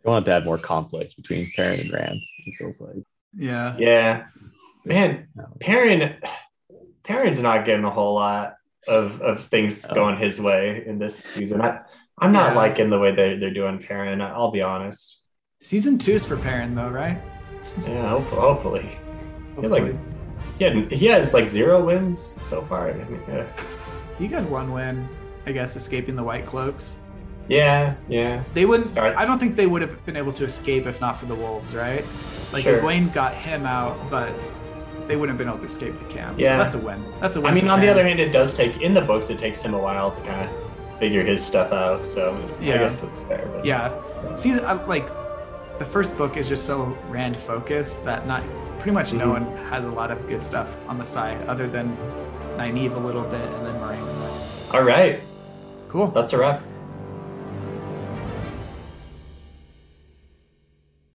I 0.04 0.08
want 0.10 0.26
to 0.26 0.32
add 0.32 0.44
more 0.44 0.58
conflict 0.58 1.16
between 1.16 1.48
Perrin 1.54 1.80
and 1.80 1.92
Rand. 1.92 2.20
It 2.46 2.54
feels 2.58 2.80
like 2.80 2.96
Yeah. 3.34 3.76
yeah, 3.78 4.24
man. 4.84 5.28
No. 5.36 5.44
Perrin, 5.60 6.16
Perrin's 7.04 7.40
not 7.40 7.64
getting 7.64 7.84
a 7.84 7.90
whole 7.90 8.14
lot 8.14 8.56
of, 8.88 9.20
of 9.22 9.46
things 9.46 9.86
Oh. 9.88 9.94
going 9.94 10.16
his 10.18 10.40
way 10.40 10.82
in 10.86 10.98
this 10.98 11.16
season. 11.16 11.60
I, 11.60 11.80
I'm 12.18 12.32
not 12.32 12.50
Yeah. 12.52 12.56
liking 12.56 12.90
the 12.90 12.98
way 12.98 13.14
they, 13.14 13.36
they're 13.36 13.52
doing 13.54 13.78
Perrin. 13.80 14.20
I'll 14.20 14.50
be 14.52 14.62
honest. 14.62 15.22
Season 15.60 15.96
two 15.96 16.12
is 16.12 16.26
for 16.26 16.36
Perrin 16.36 16.74
though, 16.74 16.90
right? 16.90 17.18
Yeah, 17.86 18.10
hope, 18.10 18.24
hopefully. 18.26 18.90
Yeah, 19.60 19.68
like- 19.68 19.82
Hopefully. 19.82 19.98
He, 20.58 20.64
had, 20.64 20.92
he 20.92 21.06
has 21.06 21.34
like 21.34 21.48
zero 21.48 21.84
wins 21.84 22.18
so 22.20 22.62
far. 22.62 22.90
Yeah. 23.28 23.46
he 24.18 24.26
got 24.28 24.48
one 24.48 24.72
win, 24.72 25.06
I 25.46 25.52
guess, 25.52 25.76
escaping 25.76 26.14
the 26.16 26.22
White 26.22 26.46
Cloaks. 26.46 26.98
yeah, 27.48 27.94
yeah. 28.08 28.42
They 28.54 28.64
wouldn't. 28.66 28.88
Start- 28.88 29.16
I 29.16 29.24
don't 29.24 29.38
think 29.38 29.56
they 29.56 29.66
would 29.66 29.82
have 29.82 30.04
been 30.06 30.16
able 30.16 30.32
to 30.34 30.44
escape 30.44 30.86
if 30.86 31.00
not 31.00 31.16
for 31.18 31.26
the 31.26 31.34
wolves, 31.34 31.74
right? 31.74 32.04
Like 32.52 32.64
Sure. 32.64 32.80
Egwene 32.80 33.12
got 33.12 33.34
him 33.34 33.64
out, 33.66 33.98
but 34.10 34.32
they 35.08 35.16
wouldn't 35.16 35.38
have 35.38 35.38
been 35.38 35.48
able 35.48 35.58
to 35.58 35.64
escape 35.70 35.98
the 35.98 36.04
camp. 36.06 36.38
Yeah. 36.38 36.50
So 36.54 36.58
that's 36.58 36.74
a 36.74 36.78
win. 36.86 37.04
That's 37.20 37.36
a 37.36 37.40
win. 37.40 37.50
I 37.50 37.54
mean, 37.54 37.68
on 37.68 37.80
the 37.80 37.88
other 37.88 38.04
hand, 38.04 38.20
it 38.20 38.30
does 38.30 38.54
take, 38.54 38.80
in 38.82 38.92
the 38.94 39.00
books, 39.02 39.30
it 39.30 39.38
takes 39.38 39.62
him 39.62 39.74
a 39.74 39.78
while 39.78 40.10
to 40.10 40.20
kind 40.22 40.48
of 40.48 40.98
figure 40.98 41.22
his 41.22 41.44
stuff 41.44 41.72
out. 41.72 42.06
So 42.06 42.32
yeah. 42.60 42.74
I 42.74 42.78
guess 42.78 43.02
it's 43.02 43.22
fair. 43.22 43.46
But 43.54 43.64
yeah. 43.64 43.92
See, 44.36 44.52
I, 44.52 44.72
like 44.86 45.08
the 45.78 45.84
first 45.84 46.16
book 46.16 46.36
is 46.36 46.48
just 46.48 46.64
so 46.64 46.96
Rand 47.08 47.36
focused 47.36 48.04
that 48.04 48.26
not 48.26 48.42
pretty 48.78 48.92
much 48.92 49.12
no 49.12 49.26
Mhm. 49.26 49.32
one 49.32 49.56
has 49.68 49.84
a 49.84 49.90
lot 49.90 50.10
of 50.10 50.26
good 50.28 50.42
stuff 50.44 50.76
on 50.88 50.98
the 50.98 51.04
side 51.04 51.38
other 51.48 51.66
than 51.66 51.96
Nynaeve 52.56 52.94
a 52.94 52.98
little 52.98 53.22
bit 53.22 53.40
and 53.40 53.66
then 53.66 53.74
Moiraine. 53.80 54.74
All 54.74 54.82
right. 54.82 55.20
Cool. 55.88 56.08
That's 56.08 56.32
a 56.32 56.38
wrap. 56.38 56.62